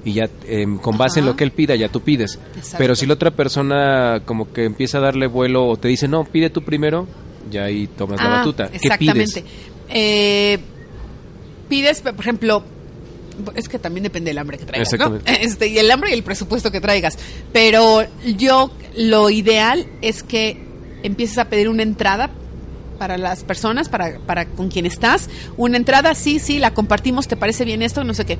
Y 0.07 0.13
ya 0.13 0.31
em, 0.47 0.79
con 0.79 0.97
base 0.97 1.19
en 1.21 1.27
lo 1.27 1.35
que 1.37 1.43
él 1.45 1.51
pida, 1.51 1.75
ya 1.75 1.89
tú 1.89 2.01
pides. 2.01 2.39
Exacto. 2.57 2.77
Pero 2.79 2.95
si 2.95 3.07
la 3.07 3.15
otra 3.15 3.33
persona 3.33 4.23
como 4.25 4.53
que 4.53 4.65
empieza 4.65 4.99
a 4.99 5.01
darle 5.01 5.27
vuelo 5.27 5.67
o 5.67 5.77
te 5.77 5.89
dice, 5.89 6.07
no, 6.07 6.23
pide 6.25 6.49
tú 6.49 6.63
primero, 6.63 7.07
ya 7.51 7.65
ahí 7.65 7.89
tomas 7.89 8.21
la 8.23 8.27
Ah, 8.27 8.39
batuta. 8.39 8.69
¿Qué 8.69 8.77
Exactamente. 8.77 9.43
pides? 9.43 9.45
Eh, 9.89 10.59
pides, 11.69 12.01
por 12.03 12.21
ejemplo, 12.21 12.63
es 13.57 13.69
que 13.69 13.79
también 13.81 14.05
depende 14.05 14.31
del 14.31 14.39
hambre 14.39 14.59
que 14.59 14.65
traigas, 14.65 14.93
¿no? 14.99 15.19
Este, 15.27 15.67
y 15.67 15.79
el 15.79 15.91
hambre 15.91 16.11
y 16.11 16.13
el 16.15 16.23
presupuesto 16.23 16.71
que 16.71 16.81
traigas. 16.81 17.19
Pero 17.53 18.05
yo, 18.37 18.71
lo 18.97 19.29
ideal 19.31 19.87
es 20.03 20.23
que 20.23 20.57
empieces 21.03 21.39
a 21.39 21.49
pedir 21.49 21.69
una 21.69 21.83
entrada 21.83 22.31
para 22.99 23.19
las 23.19 23.43
personas, 23.45 23.89
para, 23.89 24.21
para 24.21 24.47
con 24.47 24.69
quien 24.69 24.87
estás. 24.87 25.29
Una 25.57 25.77
entrada, 25.77 26.15
sí, 26.15 26.39
sí, 26.39 26.59
la 26.61 26.73
compartimos, 26.75 27.27
¿te 27.29 27.37
parece 27.37 27.65
bien 27.65 27.83
esto? 27.83 28.05
No 28.05 28.15
sé 28.15 28.25
qué. 28.25 28.39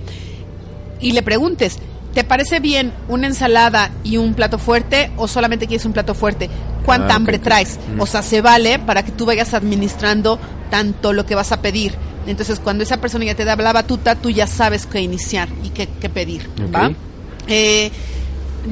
Y 1.01 1.13
le 1.13 1.23
preguntes, 1.23 1.79
¿te 2.15 2.25
parece 2.25 2.61
bien 2.61 2.93
una 3.09 3.27
ensalada 3.27 3.91
y 4.05 4.17
un 4.17 4.35
plato 4.35 4.59
fuerte 4.59 5.11
o 5.17 5.29
solamente 5.29 5.67
quieres 5.67 5.85
un 5.87 5.93
plato 5.93 6.15
fuerte? 6.15 6.49
¿Cuánta 6.85 7.15
Ah, 7.15 7.17
hambre 7.17 7.39
traes? 7.39 7.79
Mm. 7.97 8.01
O 8.01 8.07
sea, 8.07 8.23
se 8.23 8.41
vale 8.41 8.79
para 8.79 9.05
que 9.05 9.13
tú 9.13 9.27
vayas 9.27 9.55
administrando 9.55 10.39
tanto 10.71 11.13
lo 11.13 11.27
que 11.27 11.35
vas 11.35 11.53
a 11.53 11.61
pedir. 11.61 11.95
Entonces, 12.27 12.59
cuando 12.61 12.83
esa 12.83 12.97
persona 13.01 13.25
ya 13.25 13.35
te 13.35 13.45
da 13.45 13.55
la 13.57 13.73
batuta, 13.73 14.15
tú 14.17 14.31
ya 14.31 14.47
sabes 14.47 14.87
qué 14.87 15.01
iniciar 15.01 15.49
y 15.63 15.71
qué, 15.71 15.89
qué 16.01 16.09
pedir. 16.09 16.49
¿va? 16.75 16.91
Eh, 17.49 17.91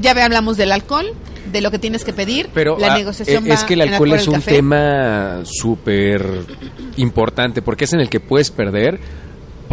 ya 0.00 0.12
ve- 0.14 0.22
hablamos 0.22 0.56
del 0.56 0.72
alcohol, 0.72 1.06
de 1.52 1.60
lo 1.60 1.70
que 1.70 1.78
tienes 1.78 2.04
que 2.04 2.12
pedir. 2.12 2.48
Pero 2.52 2.76
la 2.78 2.94
ah, 2.94 2.98
negociación 2.98 3.46
eh, 3.46 3.50
va 3.50 3.54
es 3.54 3.62
que 3.64 3.74
el 3.74 3.82
alcohol 3.82 4.12
es 4.14 4.26
un 4.26 4.34
café. 4.34 4.52
tema 4.52 5.40
súper 5.44 6.26
importante 6.96 7.62
porque 7.62 7.84
es 7.84 7.92
en 7.92 8.00
el 8.00 8.08
que 8.08 8.18
puedes 8.20 8.50
perder. 8.50 8.98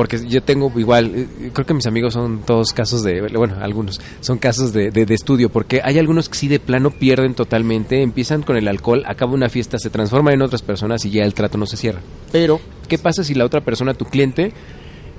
Porque 0.02 0.20
yo 0.28 0.42
tengo 0.42 0.72
igual, 0.78 1.12
eh, 1.14 1.52
creo 1.54 1.64
que 1.68 1.76
mis 1.76 1.86
amigos 1.86 2.16
son 2.16 2.42
todos 2.44 2.74
casos 2.74 3.04
de, 3.04 3.22
bueno, 3.22 3.58
algunos 3.62 4.02
son 4.20 4.40
casos 4.40 4.74
de, 4.74 4.90
de- 4.90 5.06
de 5.06 5.14
estudio, 5.14 5.50
porque 5.52 5.80
hay 5.84 6.00
algunos 6.00 6.28
que 6.28 6.34
sí 6.40 6.48
de 6.48 6.60
plano 6.60 6.90
pierden 6.90 7.36
totalmente, 7.36 8.02
empiezan 8.02 8.42
con 8.42 8.58
el 8.58 8.68
alcohol, 8.68 9.04
acaba 9.06 9.34
una 9.34 9.48
fiesta, 9.48 9.78
se 9.78 9.92
transforman 9.92 10.34
en 10.34 10.42
otras 10.42 10.64
personas 10.64 11.06
y 11.06 11.12
ya 11.12 11.24
el 11.24 11.36
trato 11.36 11.60
no 11.60 11.68
se 11.68 11.78
cierra. 11.78 12.00
Pero, 12.32 12.60
¿qué 12.88 12.98
pasa 12.98 13.24
si 13.24 13.36
la 13.36 13.46
otra 13.46 13.62
persona, 13.62 13.94
tu 13.94 14.06
cliente, 14.06 14.54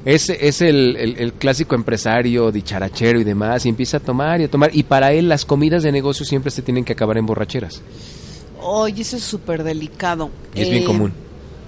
es, 0.05 0.29
es 0.31 0.61
el, 0.63 0.97
el- 0.97 1.17
el 1.17 1.33
clásico 1.35 1.77
empresario, 1.77 2.51
dicharachero 2.51 3.21
y 3.21 3.25
demás, 3.25 3.65
y 3.65 3.69
empieza 3.69 3.99
a 3.99 4.01
tomar 4.01 4.41
y 4.41 4.45
a 4.45 4.51
tomar, 4.51 4.75
y 4.75 4.83
para 4.83 5.13
él 5.13 5.29
las 5.29 5.45
comidas 5.45 5.85
de 5.85 5.93
negocio 5.93 6.27
siempre 6.27 6.51
se 6.51 6.63
tienen 6.63 6.85
que 6.85 6.95
acabar 6.95 7.19
en 7.19 7.27
borracheras. 7.27 7.83
Oye, 8.61 9.03
eso 9.03 9.17
es 9.17 9.23
súper 9.23 9.63
delicado. 9.63 10.29
Y 10.57 10.63
es 10.63 10.71
bien 10.71 10.83
Eh, 10.83 10.87
común. 10.87 11.13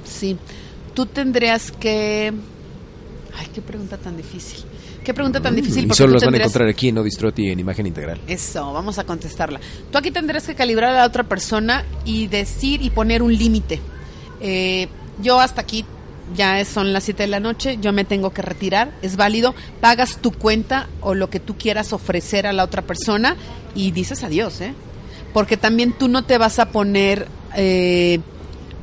Sí. 0.04 0.36
Tú 0.94 1.06
tendrías 1.06 1.70
que... 1.70 2.32
Ay, 3.36 3.48
qué 3.52 3.60
pregunta 3.60 3.96
tan 3.96 4.16
difícil. 4.16 4.64
Qué 5.02 5.12
pregunta 5.12 5.40
tan 5.40 5.54
difícil. 5.54 5.82
Mm, 5.82 5.84
y 5.84 5.88
porque 5.88 5.98
solo 5.98 6.12
los 6.14 6.24
van 6.24 6.34
a 6.34 6.36
encontrar 6.38 6.68
aquí 6.68 6.88
en 6.88 6.98
Odistroti 6.98 7.50
en 7.50 7.60
imagen 7.60 7.86
integral. 7.86 8.20
Eso, 8.26 8.72
vamos 8.72 8.98
a 8.98 9.04
contestarla. 9.04 9.60
Tú 9.90 9.98
aquí 9.98 10.10
tendrás 10.10 10.46
que 10.46 10.54
calibrar 10.54 10.90
a 10.90 10.98
la 10.98 11.06
otra 11.06 11.24
persona 11.24 11.84
y 12.04 12.28
decir 12.28 12.82
y 12.82 12.90
poner 12.90 13.22
un 13.22 13.36
límite. 13.36 13.80
Eh, 14.40 14.88
yo 15.20 15.40
hasta 15.40 15.60
aquí 15.62 15.84
ya 16.34 16.64
son 16.64 16.92
las 16.92 17.04
7 17.04 17.24
de 17.24 17.26
la 17.28 17.40
noche, 17.40 17.78
yo 17.80 17.92
me 17.92 18.04
tengo 18.04 18.30
que 18.30 18.40
retirar, 18.40 18.92
es 19.02 19.16
válido, 19.16 19.54
pagas 19.80 20.16
tu 20.18 20.32
cuenta 20.32 20.88
o 21.00 21.14
lo 21.14 21.28
que 21.28 21.38
tú 21.38 21.56
quieras 21.56 21.92
ofrecer 21.92 22.46
a 22.46 22.52
la 22.52 22.64
otra 22.64 22.82
persona 22.82 23.36
y 23.74 23.90
dices 23.90 24.24
adiós, 24.24 24.60
¿eh? 24.60 24.74
Porque 25.34 25.56
también 25.56 25.92
tú 25.92 26.08
no 26.08 26.24
te 26.24 26.38
vas 26.38 26.58
a 26.58 26.70
poner 26.70 27.28
eh, 27.56 28.20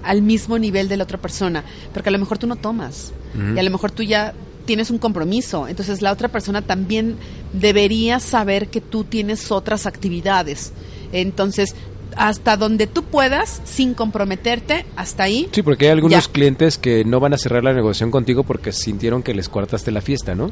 al 0.03 0.21
mismo 0.21 0.59
nivel 0.59 0.87
de 0.87 0.97
la 0.97 1.05
otra 1.05 1.17
persona, 1.17 1.63
porque 1.93 2.09
a 2.09 2.11
lo 2.11 2.19
mejor 2.19 2.37
tú 2.37 2.45
no 2.45 2.57
tomas 2.57 3.13
Y 3.55 3.57
a 3.59 3.63
lo 3.63 3.71
mejor 3.71 3.91
tú 3.91 4.03
ya 4.03 4.33
tienes 4.65 4.91
un 4.91 4.97
compromiso, 4.99 5.67
entonces 5.67 6.01
la 6.01 6.11
otra 6.11 6.27
persona 6.27 6.61
también 6.61 7.17
debería 7.53 8.19
saber 8.19 8.67
que 8.67 8.79
tú 8.81 9.03
tienes 9.03 9.51
otras 9.51 9.85
actividades. 9.85 10.71
Entonces, 11.11 11.75
hasta 12.15 12.57
donde 12.57 12.87
tú 12.87 13.03
puedas, 13.03 13.61
sin 13.65 13.93
comprometerte, 13.93 14.85
hasta 14.95 15.23
ahí. 15.23 15.49
Sí, 15.51 15.61
porque 15.61 15.85
hay 15.85 15.91
algunos 15.91 16.27
Ya. 16.27 16.31
clientes 16.31 16.77
que 16.77 17.03
no 17.05 17.19
van 17.19 17.33
a 17.33 17.37
cerrar 17.37 17.63
la 17.63 17.73
negociación 17.73 18.11
contigo 18.11 18.43
porque 18.43 18.71
sintieron 18.71 19.23
que 19.23 19.33
les 19.33 19.49
cuartaste 19.49 19.91
la 19.91 20.01
fiesta, 20.01 20.35
¿no? 20.35 20.51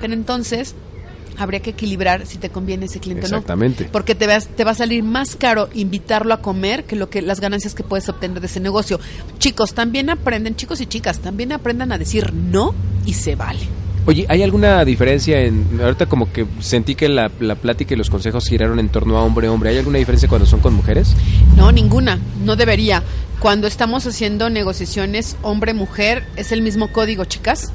Pero 0.00 0.14
entonces, 0.14 0.74
habría 1.38 1.60
que 1.60 1.70
equilibrar 1.70 2.26
si 2.26 2.38
te 2.38 2.50
conviene 2.50 2.86
ese 2.86 3.00
cliente 3.00 3.26
Exactamente. 3.26 3.84
o 3.84 3.86
no. 3.86 3.92
Porque 3.92 4.14
te, 4.14 4.26
vas, 4.26 4.48
te 4.48 4.64
va 4.64 4.72
a 4.72 4.74
salir 4.74 5.02
más 5.02 5.36
caro 5.36 5.68
invitarlo 5.74 6.34
a 6.34 6.38
comer 6.38 6.84
que 6.84 6.96
lo 6.96 7.10
que 7.10 7.22
las 7.22 7.40
ganancias 7.40 7.74
que 7.74 7.82
puedes 7.82 8.08
obtener 8.08 8.40
de 8.40 8.46
ese 8.46 8.60
negocio. 8.60 9.00
Chicos, 9.38 9.74
también 9.74 10.10
aprenden, 10.10 10.56
chicos 10.56 10.80
y 10.80 10.86
chicas, 10.86 11.18
también 11.20 11.52
aprendan 11.52 11.92
a 11.92 11.98
decir 11.98 12.32
no 12.32 12.74
y 13.06 13.14
se 13.14 13.34
vale. 13.34 13.60
Oye, 14.04 14.26
¿hay 14.28 14.42
alguna 14.42 14.84
diferencia 14.84 15.40
en... 15.40 15.80
Ahorita 15.80 16.06
como 16.06 16.32
que 16.32 16.44
sentí 16.58 16.96
que 16.96 17.08
la, 17.08 17.30
la 17.38 17.54
plática 17.54 17.94
y 17.94 17.96
los 17.96 18.10
consejos 18.10 18.48
giraron 18.48 18.80
en 18.80 18.88
torno 18.88 19.16
a 19.16 19.22
hombre-hombre. 19.22 19.70
¿Hay 19.70 19.78
alguna 19.78 19.98
diferencia 19.98 20.28
cuando 20.28 20.44
son 20.44 20.58
con 20.58 20.74
mujeres? 20.74 21.14
No, 21.56 21.70
ninguna, 21.70 22.18
no 22.44 22.56
debería. 22.56 23.04
Cuando 23.38 23.68
estamos 23.68 24.04
haciendo 24.06 24.50
negociaciones 24.50 25.36
hombre-mujer, 25.42 26.24
es 26.34 26.50
el 26.50 26.62
mismo 26.62 26.88
código, 26.88 27.24
chicas. 27.26 27.72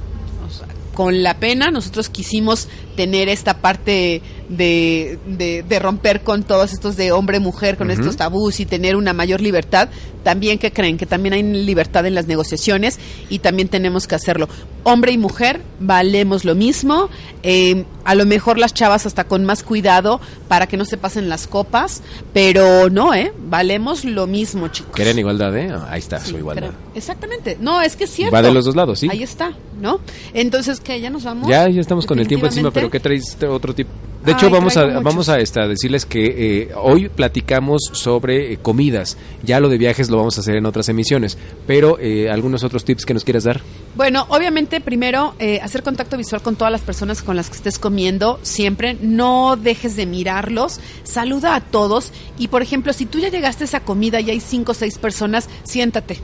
Con 0.98 1.22
la 1.22 1.36
pena 1.36 1.70
nosotros 1.70 2.10
quisimos 2.10 2.70
tener 2.96 3.30
esta 3.30 3.62
parte 3.62 4.24
de, 4.50 5.20
de, 5.28 5.64
de 5.68 5.80
romper 5.80 6.22
con 6.22 6.44
todos 6.44 6.72
estos 6.74 6.96
de 6.96 7.12
hombre-mujer, 7.12 7.78
con 7.78 7.92
estos 7.92 8.16
tabús 8.18 8.60
y 8.60 8.66
tener 8.66 8.96
una 8.96 9.14
mayor 9.14 9.42
libertad. 9.42 9.90
También 10.24 10.60
que 10.60 10.72
creen 10.74 10.98
que 10.98 11.06
también 11.06 11.34
hay 11.34 11.44
libertad 11.44 12.06
en 12.06 12.14
las 12.14 12.28
negociaciones 12.28 13.00
y 13.30 13.40
también 13.40 13.70
tenemos 13.70 14.08
que 14.08 14.16
hacerlo. 14.16 14.50
Hombre 14.84 15.12
y 15.14 15.18
mujer 15.18 15.62
valemos 15.80 16.44
lo 16.46 16.54
mismo. 16.56 17.10
eh, 17.44 17.86
a 18.04 18.16
lo 18.16 18.26
mejor 18.26 18.58
las 18.58 18.74
chavas 18.74 19.06
hasta 19.06 19.26
con 19.26 19.44
más 19.44 19.64
cuidado 19.64 20.22
para 20.48 20.68
que 20.68 20.78
no 20.78 20.86
se 20.86 20.96
pasen 20.98 21.28
las 21.28 21.46
copas, 21.48 22.02
pero 22.34 22.90
no, 22.90 23.14
¿eh? 23.14 23.34
Valemos 23.50 24.06
lo 24.06 24.28
mismo, 24.28 24.70
chicos. 24.70 24.94
Quieren 24.96 25.20
igualdad, 25.20 25.56
¿eh? 25.58 25.70
Ah, 25.74 25.88
Ahí 25.92 26.00
está, 26.00 26.20
Sí, 26.22 26.32
su 26.32 26.38
igualdad. 26.38 26.72
exactamente. 26.96 27.58
No, 27.60 27.82
es 27.82 27.96
que 27.98 28.06
es 28.06 28.10
cierto. 28.12 28.34
Va 28.34 28.42
de 28.42 28.52
los 28.54 28.64
dos 28.66 28.76
lados, 28.78 29.00
sí. 29.00 29.08
Ahí 29.12 29.24
está, 29.24 29.52
¿no? 29.82 30.00
Entonces, 30.34 30.80
¿qué? 30.80 31.00
¿Ya 31.02 31.10
nos 31.10 31.24
vamos? 31.26 31.50
Ya, 31.50 31.68
ya 31.70 31.82
estamos 31.82 32.06
con 32.06 32.18
el 32.20 32.28
tiempo 32.28 32.46
encima, 32.48 32.72
pero 32.72 32.90
¿qué 32.90 33.00
traes 33.02 33.38
otro 33.50 33.76
tipo? 33.76 33.90
De 34.28 34.34
hecho, 34.34 34.48
Ay, 34.48 34.52
vamos 34.52 34.76
a, 34.76 34.86
muchos. 34.86 35.04
vamos 35.04 35.30
a 35.30 35.40
esta, 35.40 35.66
decirles 35.70 36.06
que 36.06 36.66
eh, 36.66 36.72
hoy 36.76 37.08
platicamos 37.08 37.82
sobre 37.94 38.52
eh, 38.52 38.58
comidas. 38.58 39.18
Ya 39.42 39.62
lo 39.62 39.70
de 39.70 39.78
viajes 39.78 40.10
lo 40.10 40.18
vamos 40.18 40.38
a 40.38 40.42
hacer 40.42 40.58
en 40.58 40.66
otras 40.66 40.90
emisiones. 40.90 41.38
Pero, 41.66 41.98
eh, 41.98 42.30
¿algunos 42.30 42.66
otros 42.66 42.84
tips 42.84 43.06
que 43.06 43.14
nos 43.14 43.24
quieras 43.24 43.46
dar? 43.46 43.62
Bueno, 43.96 44.26
obviamente, 44.28 44.82
primero, 44.82 45.34
eh, 45.40 45.62
hacer 45.62 45.82
contacto 45.82 46.18
visual 46.18 46.42
con 46.42 46.58
todas 46.58 46.74
las 46.74 46.82
personas 46.82 47.22
con 47.22 47.38
las 47.38 47.50
que 47.50 47.56
estés 47.56 47.80
comiendo, 47.80 48.38
siempre. 48.42 48.98
No 49.00 49.56
dejes 49.56 49.96
de 49.96 50.06
mirarlos, 50.06 50.82
saluda 51.06 51.56
a 51.56 51.62
todos. 51.62 52.12
Y, 52.38 52.50
por 52.50 52.62
ejemplo, 52.62 52.92
si 52.92 53.06
tú 53.06 53.20
ya 53.20 53.30
llegaste 53.30 53.64
a 53.64 53.68
esa 53.68 53.80
comida 53.80 54.20
y 54.20 54.30
hay 54.30 54.42
cinco 54.42 54.74
o 54.74 54.76
seis 54.76 54.98
personas, 54.98 55.48
siéntate. 55.64 56.20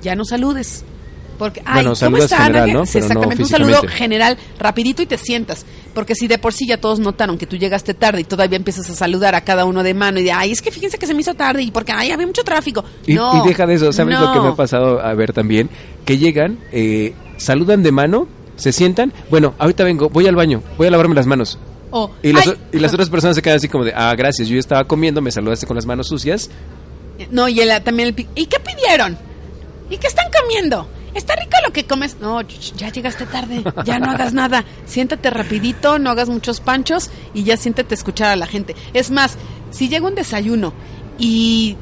Ya 0.00 0.16
no 0.16 0.24
saludes. 0.24 0.82
Porque, 1.38 1.60
ay, 1.64 1.84
Bueno, 1.84 1.94
¿cómo 1.98 2.16
está? 2.18 2.36
general, 2.44 2.72
¿no? 2.72 2.86
Sí, 2.86 2.92
Pero 2.94 3.04
no 3.06 3.08
exactamente, 3.12 3.42
un 3.42 3.48
saludo 3.48 3.82
general, 3.88 4.38
rapidito 4.58 5.02
y 5.02 5.06
te 5.06 5.18
sientas. 5.18 5.66
Porque 5.94 6.14
si 6.14 6.26
de 6.28 6.38
por 6.38 6.52
sí 6.52 6.66
ya 6.66 6.78
todos 6.80 6.98
notaron 7.00 7.38
que 7.38 7.46
tú 7.46 7.56
llegaste 7.56 7.94
tarde 7.94 8.20
y 8.20 8.24
todavía 8.24 8.56
empiezas 8.56 8.88
a 8.90 8.94
saludar 8.94 9.34
a 9.34 9.42
cada 9.42 9.64
uno 9.64 9.82
de 9.82 9.94
mano 9.94 10.18
y 10.20 10.24
de, 10.24 10.32
ay, 10.32 10.52
es 10.52 10.62
que 10.62 10.70
fíjense 10.70 10.98
que 10.98 11.06
se 11.06 11.14
me 11.14 11.20
hizo 11.20 11.34
tarde 11.34 11.62
y 11.62 11.70
porque, 11.70 11.92
ay, 11.92 12.10
había 12.10 12.26
mucho 12.26 12.44
tráfico. 12.44 12.84
Y, 13.06 13.14
no, 13.14 13.44
y 13.44 13.48
deja 13.48 13.66
de 13.66 13.74
eso, 13.74 13.92
¿sabes 13.92 14.18
lo 14.18 14.32
que 14.32 14.38
me 14.38 14.44
no. 14.46 14.52
ha 14.52 14.56
pasado 14.56 15.00
a 15.00 15.12
ver 15.14 15.32
también? 15.32 15.68
Que 16.04 16.18
llegan, 16.18 16.58
eh, 16.72 17.14
saludan 17.36 17.82
de 17.82 17.92
mano, 17.92 18.28
se 18.56 18.72
sientan, 18.72 19.12
bueno, 19.30 19.54
ahorita 19.58 19.84
vengo, 19.84 20.08
voy 20.08 20.26
al 20.26 20.36
baño, 20.36 20.62
voy 20.78 20.86
a 20.86 20.90
lavarme 20.90 21.14
las 21.14 21.26
manos. 21.26 21.58
O, 21.90 22.10
Y 22.22 22.32
las, 22.32 22.48
"Ay, 22.48 22.54
y 22.72 22.78
las 22.78 22.92
otras 22.92 23.08
personas 23.08 23.36
se 23.36 23.42
quedan 23.42 23.56
así 23.56 23.68
como 23.68 23.84
de, 23.84 23.92
ah, 23.94 24.12
gracias, 24.16 24.48
yo 24.48 24.58
estaba 24.58 24.84
comiendo, 24.84 25.20
me 25.22 25.30
saludaste 25.30 25.66
con 25.66 25.76
las 25.76 25.86
manos 25.86 26.08
sucias. 26.08 26.50
No, 27.30 27.48
y 27.48 27.60
el, 27.60 27.82
también 27.82 28.08
el... 28.08 28.26
¿Y 28.34 28.46
qué 28.46 28.56
pidieron? 28.58 29.16
¿Y 29.88 29.96
qué 29.98 30.08
están 30.08 30.26
comiendo? 30.42 30.88
¿Está 31.14 31.36
rico 31.36 31.52
lo 31.66 31.72
que 31.72 31.84
comes? 31.86 32.16
No, 32.20 32.40
ya 32.76 32.90
llegaste 32.90 33.26
tarde, 33.26 33.62
ya 33.84 33.98
no 33.98 34.10
hagas 34.10 34.32
nada. 34.32 34.64
Siéntate 34.86 35.30
rapidito, 35.30 35.98
no 35.98 36.10
hagas 36.10 36.28
muchos 36.28 36.60
panchos 36.60 37.10
y 37.34 37.44
ya 37.44 37.56
siéntate 37.56 37.94
a 37.94 37.98
escuchar 37.98 38.30
a 38.30 38.36
la 38.36 38.46
gente. 38.46 38.74
Es 38.92 39.10
más, 39.10 39.36
si 39.70 39.88
llega 39.88 40.06
un 40.06 40.14
desayuno 40.14 40.72
y, 41.18 41.76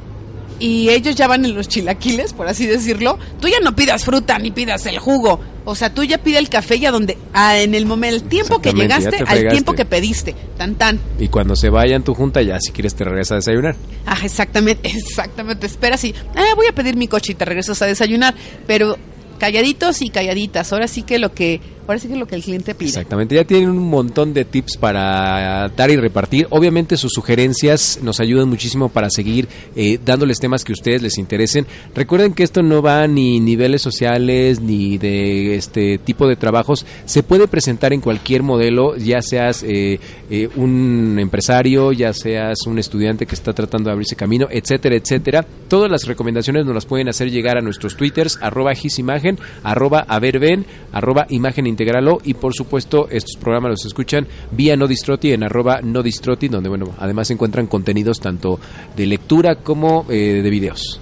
y 0.59 0.89
ellos 0.89 1.15
ya 1.15 1.27
van 1.27 1.45
en 1.45 1.55
los 1.55 1.67
chilaquiles, 1.67 2.33
por 2.33 2.47
así 2.47 2.65
decirlo, 2.65 3.17
tú 3.41 3.47
ya 3.47 3.59
no 3.59 3.75
pidas 3.75 4.03
fruta 4.05 4.37
ni 4.39 4.51
pidas 4.51 4.85
el 4.85 4.99
jugo. 4.99 5.39
O 5.65 5.75
sea, 5.75 5.93
tú 5.93 6.03
ya 6.03 6.17
pide 6.17 6.39
el 6.39 6.49
café 6.49 6.75
y 6.75 6.85
a 6.85 6.91
donde, 6.91 7.17
a- 7.31 7.57
en 7.57 7.73
el 7.73 7.85
momento, 7.85 8.17
el 8.17 8.23
tiempo 8.23 8.59
que 8.61 8.73
llegaste, 8.73 9.11
te 9.11 9.23
al 9.23 9.47
tiempo 9.47 9.71
que 9.73 9.85
pediste, 9.85 10.35
tan 10.57 10.75
tan. 10.75 10.99
Y 11.19 11.29
cuando 11.29 11.55
se 11.55 11.69
vayan 11.69 12.03
tu 12.03 12.13
junta, 12.13 12.41
ya 12.41 12.59
si 12.59 12.73
quieres 12.73 12.95
te 12.95 13.05
regresas 13.05 13.31
a 13.31 13.35
desayunar. 13.35 13.75
Ah, 14.05 14.17
exactamente, 14.21 14.89
exactamente. 14.89 15.65
Esperas 15.65 16.03
y 16.03 16.09
eh, 16.09 16.15
voy 16.57 16.65
a 16.67 16.75
pedir 16.75 16.97
mi 16.97 17.07
coche 17.07 17.31
y 17.31 17.35
te 17.35 17.45
regresas 17.45 17.81
a 17.81 17.85
desayunar, 17.85 18.35
pero 18.67 18.97
calladitos 19.39 20.01
y 20.01 20.09
calladitas. 20.09 20.71
Ahora 20.73 20.87
sí 20.87 21.03
que 21.03 21.19
lo 21.19 21.33
que, 21.33 21.61
sí 21.99 22.07
que 22.07 22.15
lo 22.15 22.25
que 22.25 22.35
el 22.35 22.43
cliente 22.43 22.75
pide. 22.75 22.89
Exactamente, 22.89 23.35
ya 23.35 23.43
tienen 23.43 23.69
un 23.69 23.89
montón 23.89 24.33
de 24.33 24.45
tips 24.45 24.77
para 24.77 25.69
dar 25.75 25.91
y 25.91 25.95
repartir. 25.97 26.47
Obviamente 26.49 26.97
sus 26.97 27.11
sugerencias 27.13 27.99
nos 28.01 28.19
ayudan 28.19 28.49
muchísimo 28.49 28.89
para 28.89 29.09
seguir 29.09 29.47
eh, 29.75 29.99
dándoles 30.03 30.39
temas 30.39 30.63
que 30.63 30.71
a 30.71 30.75
ustedes 30.75 31.01
les 31.01 31.17
interesen. 31.17 31.65
Recuerden 31.95 32.33
que 32.33 32.43
esto 32.43 32.63
no 32.63 32.81
va 32.81 33.07
ni 33.07 33.39
niveles 33.39 33.81
sociales 33.81 34.61
ni 34.61 34.97
de 34.97 35.55
este 35.55 35.97
tipo 35.97 36.27
de 36.27 36.35
trabajos. 36.35 36.85
Se 37.05 37.23
puede 37.23 37.47
presentar 37.47 37.93
en 37.93 38.01
cualquier 38.01 38.43
modelo, 38.43 38.95
ya 38.97 39.21
seas 39.21 39.63
eh, 39.63 39.99
eh, 40.29 40.49
un 40.55 41.17
empresario, 41.19 41.91
ya 41.91 42.13
seas 42.13 42.65
un 42.65 42.79
estudiante 42.79 43.25
que 43.25 43.35
está 43.35 43.53
tratando 43.53 43.89
de 43.89 43.93
abrirse 43.93 44.15
camino, 44.15 44.47
etcétera, 44.49 44.95
etcétera. 44.95 45.45
Todas 45.67 45.89
las 45.89 46.05
recomendaciones 46.05 46.65
nos 46.65 46.75
las 46.75 46.85
pueden 46.85 47.09
hacer 47.09 47.29
llegar 47.29 47.57
a 47.57 47.61
nuestros 47.61 47.95
twitters, 47.95 48.39
arroba 48.41 48.73
gisimagen, 48.73 49.37
arroba 49.63 50.05
averben, 50.07 50.65
arroba 50.91 51.25
imagen 51.29 51.67
integralo 51.73 52.19
y 52.23 52.33
por 52.35 52.53
supuesto 52.53 53.07
estos 53.11 53.35
programas 53.39 53.71
los 53.71 53.85
escuchan 53.85 54.27
vía 54.51 54.75
Nodistroti 54.77 55.33
en 55.33 55.43
arroba 55.43 55.81
Nodistroti 55.81 56.47
donde 56.47 56.69
bueno 56.69 56.93
además 56.97 57.29
encuentran 57.31 57.67
contenidos 57.67 58.19
tanto 58.19 58.59
de 58.95 59.05
lectura 59.05 59.55
como 59.55 60.05
eh, 60.09 60.41
de 60.43 60.49
videos. 60.49 60.99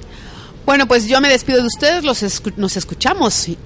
Bueno, 0.66 0.88
pues 0.88 1.08
yo 1.08 1.20
me 1.22 1.30
despido 1.30 1.60
de 1.62 1.68
ustedes, 1.68 2.04
los 2.04 2.24
escu- 2.24 2.54
nos 2.58 2.78
escuchamos 2.78 3.50
y 3.50 3.58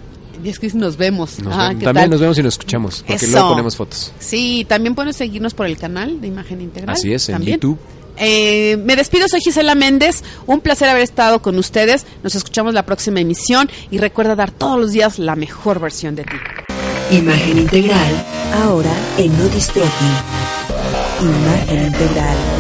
y 0.43 0.49
es 0.49 0.59
que 0.59 0.67
nos 0.73 0.97
vemos. 0.97 1.39
Nos 1.39 1.53
Ah, 1.55 1.69
ven- 1.69 1.79
¿qué 1.79 1.85
también 1.85 2.03
tal? 2.03 2.09
nos 2.11 2.19
vemos 2.19 2.37
y 2.37 2.43
nos 2.43 2.53
escuchamos 2.55 3.03
porque 3.07 3.25
Eso. 3.25 3.31
luego 3.31 3.49
ponemos 3.51 3.75
fotos. 3.75 4.11
Sí, 4.19 4.65
también 4.67 4.93
pueden 4.93 5.13
seguirnos 5.13 5.53
por 5.53 5.65
el 5.65 5.77
canal 5.77 6.19
de 6.19 6.27
Imagen 6.27 6.59
Integral. 6.61 6.93
Así 6.93 7.13
es, 7.13 7.29
en. 7.29 7.41
YouTube. 7.41 7.79
Eh, 8.17 8.77
me 8.85 8.95
despido, 8.95 9.27
soy 9.27 9.39
Gisela 9.41 9.75
Méndez. 9.75 10.23
Un 10.45 10.59
placer 10.61 10.87
haber 10.89 11.03
estado 11.03 11.41
con 11.41 11.57
ustedes. 11.57 12.05
Nos 12.23 12.35
escuchamos 12.35 12.73
la 12.73 12.85
próxima 12.85 13.19
emisión 13.21 13.69
y 13.91 13.97
recuerda 13.97 14.35
dar 14.35 14.51
todos 14.51 14.79
los 14.79 14.91
días 14.91 15.19
la 15.19 15.35
mejor 15.35 15.79
versión 15.79 16.15
de 16.15 16.23
ti. 16.23 16.35
Imagen 17.11 17.59
integral, 17.59 18.25
ahora 18.63 18.91
en 19.17 19.37
Nodistroqui. 19.37 19.89
Imagen 21.21 21.85
integral. 21.85 22.54